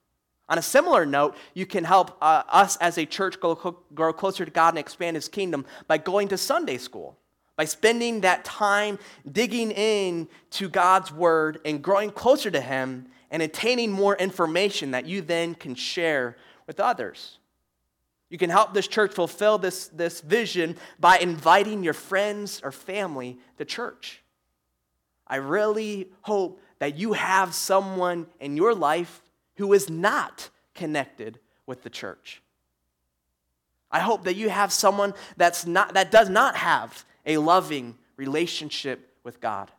On 0.49 0.59
a 0.59 0.61
similar 0.61 1.03
note, 1.03 1.35
you 1.55 1.65
can 1.65 1.83
help 1.83 2.15
uh, 2.21 2.43
us 2.47 2.77
as 2.77 2.99
a 2.99 3.07
church 3.07 3.39
grow, 3.39 3.55
grow 3.95 4.13
closer 4.13 4.45
to 4.45 4.51
God 4.51 4.69
and 4.69 4.77
expand 4.77 5.15
His 5.15 5.27
kingdom 5.27 5.65
by 5.87 5.97
going 5.97 6.27
to 6.27 6.37
Sunday 6.37 6.77
school, 6.77 7.17
by 7.55 7.65
spending 7.65 8.21
that 8.21 8.43
time 8.43 8.97
digging 9.29 9.71
in 9.71 10.27
to 10.51 10.69
God's 10.69 11.11
Word 11.11 11.59
and 11.65 11.83
growing 11.83 12.09
closer 12.09 12.49
to 12.49 12.61
Him 12.61 13.07
and 13.29 13.41
attaining 13.41 13.91
more 13.91 14.15
information 14.15 14.91
that 14.91 15.05
you 15.05 15.21
then 15.21 15.55
can 15.55 15.75
share 15.75 16.37
with 16.67 16.79
others. 16.79 17.39
You 18.29 18.37
can 18.37 18.49
help 18.49 18.73
this 18.73 18.87
church 18.87 19.13
fulfill 19.13 19.59
this, 19.59 19.87
this 19.89 20.21
vision 20.21 20.77
by 20.99 21.19
inviting 21.19 21.83
your 21.83 21.93
friends 21.93 22.61
or 22.63 22.71
family 22.71 23.37
to 23.57 23.65
church. 23.65 24.23
I 25.27 25.35
really 25.35 26.09
hope 26.21 26.59
that 26.79 26.97
you 26.97 27.13
have 27.13 27.53
someone 27.53 28.25
in 28.39 28.57
your 28.57 28.73
life 28.73 29.21
who 29.55 29.73
is 29.73 29.89
not 29.89 30.49
connected 30.73 31.39
with 31.65 31.83
the 31.83 31.89
church. 31.89 32.41
I 33.91 33.99
hope 33.99 34.23
that 34.23 34.35
you 34.35 34.49
have 34.49 34.73
someone 34.73 35.13
that's 35.37 35.67
not, 35.67 35.93
that 35.93 36.09
does 36.09 36.27
not 36.27 36.55
have 36.55 37.05
a 37.25 37.37
loving 37.37 37.97
relationship 38.17 39.15
with 39.23 39.39
God. 39.41 39.71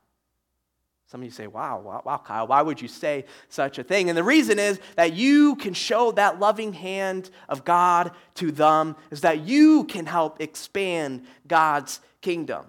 Some 1.07 1.21
of 1.21 1.27
you 1.27 1.31
say, 1.31 1.47
wow, 1.47 1.79
wow, 1.79 2.03
wow, 2.05 2.17
Kyle, 2.17 2.47
why 2.47 2.63
would 2.63 2.81
you 2.81 2.89
say 2.89 3.25
such 3.49 3.79
a 3.79 3.85
thing? 3.85 4.09
And 4.09 4.17
the 4.19 4.25
reason 4.25 4.59
is 4.59 4.81
that 4.97 5.13
you 5.13 5.55
can 5.57 5.75
show 5.75 6.11
that 6.13 6.41
loving 6.41 6.73
hand 6.73 7.31
of 7.49 7.65
God 7.65 8.11
to 8.35 8.51
them, 8.51 8.97
is 9.11 9.21
that 9.21 9.41
you 9.41 9.85
can 9.85 10.07
help 10.07 10.41
expand 10.41 11.25
God's 11.47 12.01
kingdom. 12.21 12.67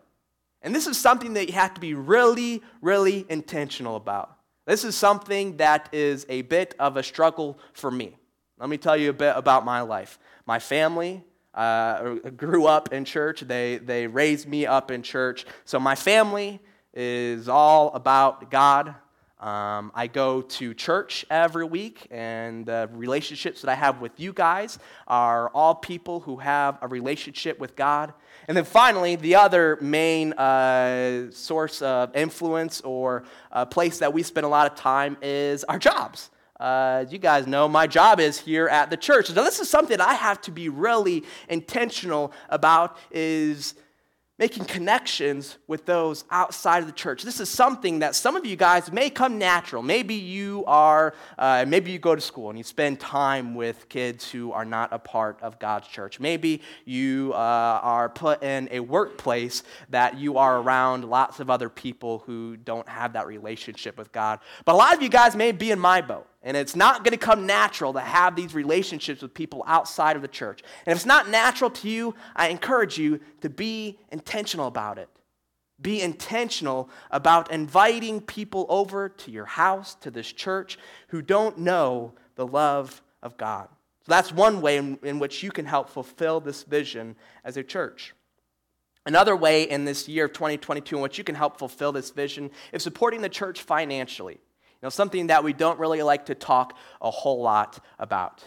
And 0.62 0.76
this 0.76 0.86
is 0.86 0.98
something 0.98 1.34
that 1.34 1.48
you 1.48 1.54
have 1.54 1.74
to 1.76 1.82
be 1.82 1.94
really, 1.94 2.62
really 2.82 3.26
intentional 3.30 3.96
about. 3.96 4.38
This 4.66 4.84
is 4.84 4.96
something 4.96 5.58
that 5.58 5.90
is 5.92 6.26
a 6.28 6.42
bit 6.44 6.76
of 6.78 6.98
a 6.98 7.04
struggle 7.04 7.58
for 7.74 7.90
me. 7.90 8.16
Let 8.60 8.70
me 8.70 8.78
tell 8.78 8.98
you 8.98 9.10
a 9.10 9.14
bit 9.14 9.34
about 9.36 9.64
my 9.64 9.82
life. 9.82 10.20
My 10.46 10.60
family 10.60 11.24
uh, 11.56 12.16
grew 12.36 12.66
up 12.66 12.94
in 12.94 13.06
church, 13.06 13.42
they, 13.42 13.78
they 13.78 14.08
raised 14.08 14.48
me 14.48 14.66
up 14.66 14.92
in 14.92 15.02
church. 15.02 15.46
So 15.64 15.80
my 15.80 15.96
family 15.96 16.60
is 16.94 17.50
all 17.50 17.94
about 17.94 18.52
God. 18.52 18.96
Um, 19.40 19.92
I 19.94 20.08
go 20.08 20.42
to 20.42 20.74
church 20.74 21.26
every 21.30 21.66
week, 21.66 22.08
and 22.10 22.66
the 22.66 22.90
relationships 22.94 23.62
that 23.62 23.70
I 23.70 23.76
have 23.76 24.00
with 24.00 24.20
you 24.20 24.34
guys 24.34 24.80
are 25.08 25.50
all 25.50 25.76
people 25.76 26.22
who 26.22 26.38
have 26.38 26.78
a 26.82 26.88
relationship 26.88 27.60
with 27.60 27.76
God. 27.76 28.14
And 28.48 28.56
then 28.56 28.64
finally, 28.64 29.18
the 29.18 29.36
other 29.36 29.78
main 29.82 30.34
uh, 30.34 31.32
source 31.32 31.82
of 31.82 32.16
influence 32.16 32.82
or 32.82 33.24
uh, 33.52 33.66
place 33.66 34.00
that 34.00 34.14
we 34.14 34.24
spend 34.24 34.46
a 34.46 34.50
lot 34.50 34.72
of 34.72 34.78
time 34.78 35.18
is 35.22 35.64
our 35.66 35.80
jobs. 35.80 36.30
Uh, 36.60 37.04
as 37.06 37.12
you 37.12 37.20
guys 37.20 37.48
know, 37.48 37.68
my 37.68 37.86
job 37.86 38.20
is 38.20 38.40
here 38.40 38.68
at 38.68 38.90
the 38.90 38.98
church. 38.98 39.28
So 39.28 39.34
this 39.34 39.60
is 39.60 39.70
something 39.70 40.00
I 40.00 40.14
have 40.14 40.40
to 40.42 40.52
be 40.52 40.70
really 40.70 41.24
intentional 41.50 42.32
about 42.50 42.98
is 43.12 43.76
making 44.38 44.66
connections 44.66 45.58
with 45.66 45.86
those 45.86 46.26
outside 46.30 46.80
of 46.80 46.88
the 46.88 46.94
church. 46.94 47.24
This 47.24 47.40
is 47.40 47.48
something 47.48 48.00
that 48.00 48.16
some 48.16 48.36
of 48.36 48.46
you 48.46 48.58
guys 48.58 48.92
may 48.92 49.10
come 49.10 49.38
natural. 49.38 49.82
Maybe 49.82 50.16
you 50.16 50.66
are, 50.68 51.14
uh, 51.38 51.64
maybe 51.66 51.92
you 51.92 52.00
go 52.00 52.16
to 52.16 52.22
school 52.22 52.50
and 52.50 52.58
you 52.58 52.64
spend 52.64 53.00
time 53.00 53.56
with 53.56 53.88
kids 53.88 54.30
who 54.30 54.52
are 54.52 54.66
not 54.66 54.92
a 54.92 55.00
part 55.00 55.42
of 55.42 55.58
God's 55.58 55.88
church. 55.88 56.20
Maybe 56.20 56.62
you 56.84 57.32
uh, 57.34 57.38
are 57.82 58.10
put 58.10 58.44
in 58.44 58.68
a 58.72 58.82
workplace 58.82 59.64
that 59.90 60.18
you 60.18 60.38
are 60.38 60.60
around 60.60 61.06
lots 61.06 61.40
of 61.40 61.50
other 61.50 61.70
people 61.70 62.20
who 62.26 62.58
don't 62.58 62.88
have 62.90 63.14
that 63.14 63.28
relationship 63.28 63.98
with 63.98 64.12
God. 64.12 64.40
But 64.66 64.74
a 64.74 64.78
lot 64.78 64.94
of 64.94 65.02
you 65.02 65.10
guys 65.10 65.36
may 65.36 65.54
be 65.54 65.72
in 65.72 65.80
my 65.80 66.02
boat. 66.02 66.28
And 66.46 66.56
it's 66.56 66.76
not 66.76 67.04
going 67.04 67.12
to 67.12 67.18
come 67.18 67.48
natural 67.48 67.92
to 67.94 68.00
have 68.00 68.36
these 68.36 68.54
relationships 68.54 69.24
with 69.24 69.34
people 69.34 69.64
outside 69.66 70.16
of 70.16 70.22
the 70.22 70.28
church. 70.28 70.62
And 70.86 70.92
if 70.92 71.00
it's 71.00 71.06
not 71.06 71.28
natural 71.28 71.72
to 71.72 71.90
you, 71.90 72.14
I 72.36 72.50
encourage 72.50 73.00
you 73.00 73.20
to 73.42 73.50
be 73.50 73.98
intentional 74.12 74.68
about 74.68 75.00
it. 75.00 75.10
Be 75.82 76.02
intentional 76.02 76.88
about 77.10 77.52
inviting 77.52 78.22
people 78.22 78.68
over 78.70 79.10
to 79.10 79.32
your 79.32 79.46
house, 79.46 79.96
to 79.96 80.12
this 80.12 80.32
church, 80.32 80.78
who 81.08 81.24
don't 81.24 81.58
know 81.58 82.14
the 82.36 82.46
love 82.46 83.02
of 83.24 83.38
God. 83.38 83.68
So 84.06 84.12
that's 84.12 84.32
one 84.32 84.62
way 84.62 84.78
in, 84.78 85.00
in 85.02 85.18
which 85.18 85.42
you 85.42 85.52
can 85.52 85.66
help 85.66 85.90
fulfill 85.90 86.40
this 86.40 86.62
vision 86.62 87.16
as 87.44 87.58
a 87.58 87.64
church. 87.64 88.14
Another 89.08 89.36
way 89.36 89.64
in 89.64 89.84
this 89.84 90.08
year 90.08 90.26
of 90.26 90.34
2022 90.34 90.96
in 90.96 91.02
which 91.02 91.18
you 91.18 91.24
can 91.24 91.36
help 91.36 91.58
fulfill 91.58 91.92
this 91.92 92.12
vision 92.12 92.52
is 92.72 92.84
supporting 92.84 93.22
the 93.22 93.30
church 93.30 93.64
financially 93.64 94.40
know, 94.86 94.90
something 94.90 95.28
that 95.28 95.44
we 95.44 95.52
don't 95.52 95.80
really 95.80 96.02
like 96.02 96.28
to 96.28 96.36
talk 96.36 96.78
a 97.02 97.12
whole 97.12 97.42
lot 97.42 97.84
about. 98.00 98.44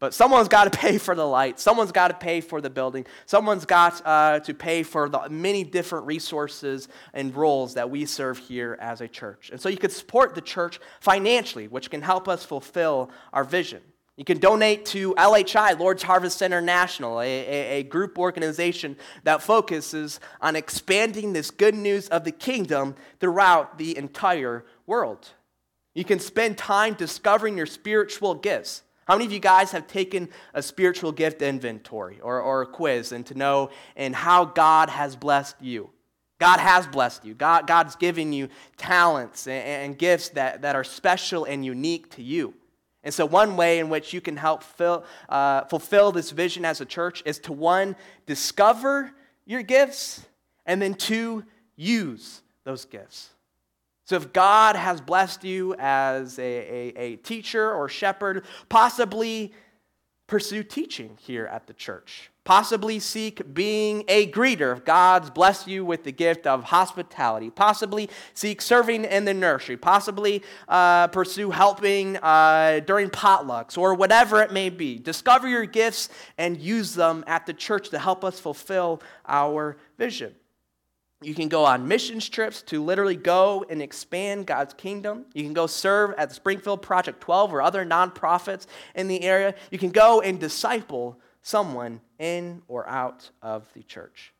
But 0.00 0.14
someone's 0.14 0.46
got 0.46 0.72
to 0.72 0.78
pay 0.78 0.96
for 0.98 1.16
the 1.16 1.26
light. 1.26 1.58
Someone's 1.58 1.90
got 1.90 2.08
to 2.08 2.14
pay 2.14 2.40
for 2.40 2.60
the 2.60 2.70
building. 2.70 3.04
Someone's 3.26 3.64
got 3.64 4.00
uh, 4.06 4.38
to 4.40 4.54
pay 4.54 4.84
for 4.84 5.08
the 5.08 5.28
many 5.28 5.64
different 5.64 6.06
resources 6.06 6.88
and 7.12 7.34
roles 7.34 7.74
that 7.74 7.90
we 7.90 8.06
serve 8.06 8.38
here 8.38 8.78
as 8.80 9.00
a 9.00 9.08
church. 9.08 9.50
And 9.50 9.60
so 9.60 9.68
you 9.68 9.76
could 9.76 9.90
support 9.90 10.36
the 10.36 10.40
church 10.40 10.78
financially, 11.00 11.66
which 11.66 11.90
can 11.90 12.02
help 12.02 12.28
us 12.28 12.44
fulfill 12.44 13.10
our 13.32 13.42
vision. 13.42 13.82
You 14.16 14.24
can 14.24 14.38
donate 14.38 14.84
to 14.86 15.14
LHI, 15.14 15.78
Lord's 15.78 16.02
Harvest 16.02 16.42
International, 16.42 17.20
a, 17.20 17.24
a, 17.24 17.78
a, 17.78 17.82
group 17.84 18.18
organization 18.18 18.96
that 19.22 19.42
focuses 19.42 20.18
on 20.40 20.56
expanding 20.56 21.32
this 21.32 21.52
good 21.52 21.76
news 21.76 22.08
of 22.08 22.24
the 22.24 22.32
kingdom 22.32 22.96
throughout 23.20 23.78
the 23.78 23.96
entire 23.96 24.64
world. 24.86 25.30
You 25.94 26.04
can 26.04 26.18
spend 26.18 26.58
time 26.58 26.94
discovering 26.94 27.56
your 27.56 27.66
spiritual 27.66 28.34
gifts. 28.34 28.82
How 29.06 29.14
many 29.14 29.24
of 29.24 29.32
you 29.32 29.40
guys 29.40 29.72
have 29.72 29.86
taken 29.86 30.28
a 30.52 30.62
spiritual 30.62 31.12
gift 31.12 31.40
inventory 31.40 32.20
or, 32.20 32.40
or 32.40 32.62
a 32.62 32.66
quiz 32.66 33.12
and 33.12 33.24
to 33.26 33.34
know 33.34 33.70
and 33.96 34.14
how 34.14 34.44
God 34.44 34.90
has 34.90 35.16
blessed 35.16 35.56
you? 35.60 35.90
God 36.38 36.60
has 36.60 36.86
blessed 36.86 37.24
you. 37.24 37.34
God, 37.34 37.66
God's 37.66 37.96
given 37.96 38.32
you 38.32 38.48
talents 38.76 39.46
and, 39.46 39.64
and 39.66 39.98
gifts 39.98 40.28
that, 40.30 40.62
that 40.62 40.76
are 40.76 40.84
special 40.84 41.44
and 41.44 41.64
unique 41.64 42.10
to 42.16 42.22
you. 42.22 42.54
And 43.02 43.14
so, 43.14 43.24
one 43.24 43.56
way 43.56 43.78
in 43.78 43.88
which 43.88 44.12
you 44.12 44.20
can 44.20 44.36
help 44.36 44.62
fill, 44.62 45.04
uh, 45.28 45.64
fulfill 45.64 46.12
this 46.12 46.30
vision 46.30 46.64
as 46.64 46.80
a 46.80 46.84
church 46.84 47.22
is 47.24 47.38
to 47.40 47.52
one, 47.52 47.96
discover 48.26 49.12
your 49.46 49.62
gifts, 49.62 50.26
and 50.66 50.82
then 50.82 50.94
two, 50.94 51.44
use 51.76 52.42
those 52.64 52.84
gifts. 52.84 53.30
So, 54.08 54.16
if 54.16 54.32
God 54.32 54.74
has 54.74 55.02
blessed 55.02 55.44
you 55.44 55.74
as 55.78 56.38
a, 56.38 56.42
a, 56.42 56.98
a 56.98 57.16
teacher 57.16 57.70
or 57.70 57.90
shepherd, 57.90 58.46
possibly 58.70 59.52
pursue 60.26 60.62
teaching 60.62 61.18
here 61.20 61.44
at 61.44 61.66
the 61.66 61.74
church. 61.74 62.30
Possibly 62.42 63.00
seek 63.00 63.52
being 63.52 64.04
a 64.08 64.30
greeter 64.30 64.74
if 64.74 64.86
God's 64.86 65.28
blessed 65.28 65.66
you 65.66 65.84
with 65.84 66.04
the 66.04 66.12
gift 66.12 66.46
of 66.46 66.64
hospitality. 66.64 67.50
Possibly 67.50 68.08
seek 68.32 68.62
serving 68.62 69.04
in 69.04 69.26
the 69.26 69.34
nursery. 69.34 69.76
Possibly 69.76 70.42
uh, 70.68 71.08
pursue 71.08 71.50
helping 71.50 72.16
uh, 72.16 72.80
during 72.86 73.10
potlucks 73.10 73.76
or 73.76 73.92
whatever 73.92 74.40
it 74.40 74.52
may 74.54 74.70
be. 74.70 74.98
Discover 74.98 75.48
your 75.48 75.66
gifts 75.66 76.08
and 76.38 76.56
use 76.56 76.94
them 76.94 77.24
at 77.26 77.44
the 77.44 77.52
church 77.52 77.90
to 77.90 77.98
help 77.98 78.24
us 78.24 78.40
fulfill 78.40 79.02
our 79.26 79.76
vision. 79.98 80.34
You 81.20 81.34
can 81.34 81.48
go 81.48 81.64
on 81.64 81.88
missions 81.88 82.28
trips 82.28 82.62
to 82.62 82.82
literally 82.82 83.16
go 83.16 83.64
and 83.68 83.82
expand 83.82 84.46
God's 84.46 84.72
kingdom. 84.74 85.26
You 85.34 85.42
can 85.42 85.52
go 85.52 85.66
serve 85.66 86.14
at 86.16 86.28
the 86.28 86.34
Springfield 86.34 86.80
Project 86.80 87.20
12 87.20 87.52
or 87.52 87.60
other 87.60 87.84
nonprofits 87.84 88.66
in 88.94 89.08
the 89.08 89.24
area. 89.24 89.54
You 89.72 89.78
can 89.78 89.90
go 89.90 90.20
and 90.20 90.38
disciple 90.38 91.18
someone 91.42 92.00
in 92.20 92.62
or 92.68 92.88
out 92.88 93.30
of 93.42 93.72
the 93.72 93.82
church. 93.82 94.32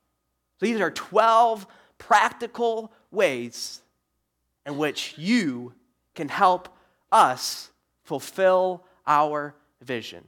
These 0.60 0.80
are 0.80 0.90
12 0.90 1.66
practical 1.98 2.92
ways 3.10 3.82
in 4.64 4.78
which 4.78 5.14
you 5.18 5.72
can 6.14 6.28
help 6.28 6.68
us 7.10 7.70
fulfill 8.04 8.84
our 9.06 9.54
vision, 9.82 10.24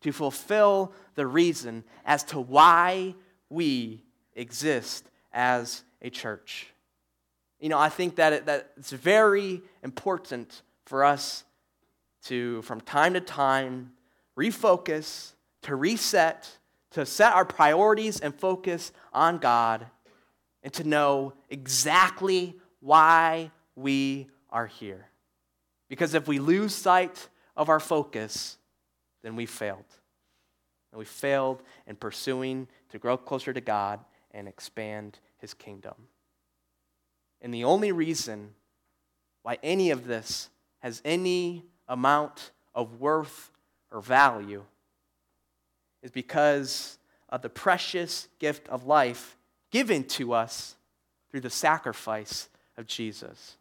to 0.00 0.10
fulfill 0.10 0.92
the 1.14 1.26
reason 1.26 1.84
as 2.04 2.24
to 2.24 2.40
why 2.40 3.14
we 3.48 4.02
exist 4.34 5.10
as 5.34 5.82
a 6.00 6.08
church. 6.08 6.68
You 7.60 7.68
know, 7.68 7.78
I 7.78 7.88
think 7.88 8.16
that, 8.16 8.32
it, 8.32 8.46
that 8.46 8.70
it's 8.76 8.92
very 8.92 9.60
important 9.82 10.62
for 10.86 11.04
us 11.04 11.44
to, 12.24 12.62
from 12.62 12.80
time 12.80 13.14
to 13.14 13.20
time, 13.20 13.92
refocus, 14.38 15.32
to 15.62 15.76
reset, 15.76 16.58
to 16.92 17.04
set 17.04 17.34
our 17.34 17.44
priorities 17.44 18.20
and 18.20 18.34
focus 18.34 18.92
on 19.12 19.38
God, 19.38 19.86
and 20.62 20.72
to 20.74 20.84
know 20.84 21.34
exactly 21.50 22.54
why 22.80 23.50
we 23.74 24.28
are 24.50 24.66
here. 24.66 25.08
Because 25.88 26.14
if 26.14 26.28
we 26.28 26.38
lose 26.38 26.74
sight 26.74 27.28
of 27.56 27.68
our 27.68 27.80
focus, 27.80 28.56
then 29.22 29.36
we 29.36 29.46
failed. 29.46 29.84
And 30.92 30.98
we 30.98 31.04
failed 31.04 31.62
in 31.86 31.96
pursuing 31.96 32.68
to 32.90 32.98
grow 32.98 33.16
closer 33.16 33.52
to 33.52 33.60
God 33.60 34.00
and 34.34 34.48
expand 34.48 35.18
his 35.38 35.54
kingdom. 35.54 35.94
And 37.40 37.54
the 37.54 37.64
only 37.64 37.92
reason 37.92 38.50
why 39.42 39.58
any 39.62 39.90
of 39.90 40.06
this 40.06 40.50
has 40.80 41.00
any 41.04 41.64
amount 41.88 42.50
of 42.74 43.00
worth 43.00 43.50
or 43.90 44.00
value 44.00 44.64
is 46.02 46.10
because 46.10 46.98
of 47.28 47.42
the 47.42 47.48
precious 47.48 48.28
gift 48.38 48.68
of 48.68 48.86
life 48.86 49.36
given 49.70 50.04
to 50.04 50.32
us 50.32 50.76
through 51.30 51.40
the 51.40 51.50
sacrifice 51.50 52.48
of 52.76 52.86
Jesus. 52.86 53.56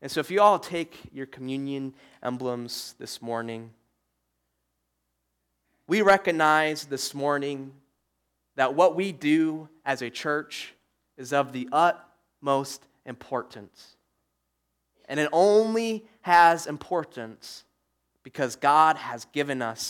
And 0.00 0.10
so, 0.10 0.20
if 0.20 0.30
you 0.30 0.40
all 0.40 0.58
take 0.58 0.98
your 1.12 1.26
communion 1.26 1.94
emblems 2.22 2.94
this 2.98 3.22
morning, 3.22 3.70
we 5.86 6.02
recognize 6.02 6.86
this 6.86 7.14
morning 7.14 7.72
that 8.56 8.74
what 8.74 8.94
we 8.94 9.12
do 9.12 9.68
as 9.84 10.02
a 10.02 10.10
church 10.10 10.74
is 11.16 11.32
of 11.32 11.52
the 11.52 11.68
utmost 11.72 12.86
importance. 13.06 13.96
And 15.08 15.18
it 15.18 15.28
only 15.32 16.04
has 16.22 16.66
importance 16.66 17.64
because 18.22 18.56
God 18.56 18.96
has 18.96 19.24
given 19.26 19.62
us 19.62 19.82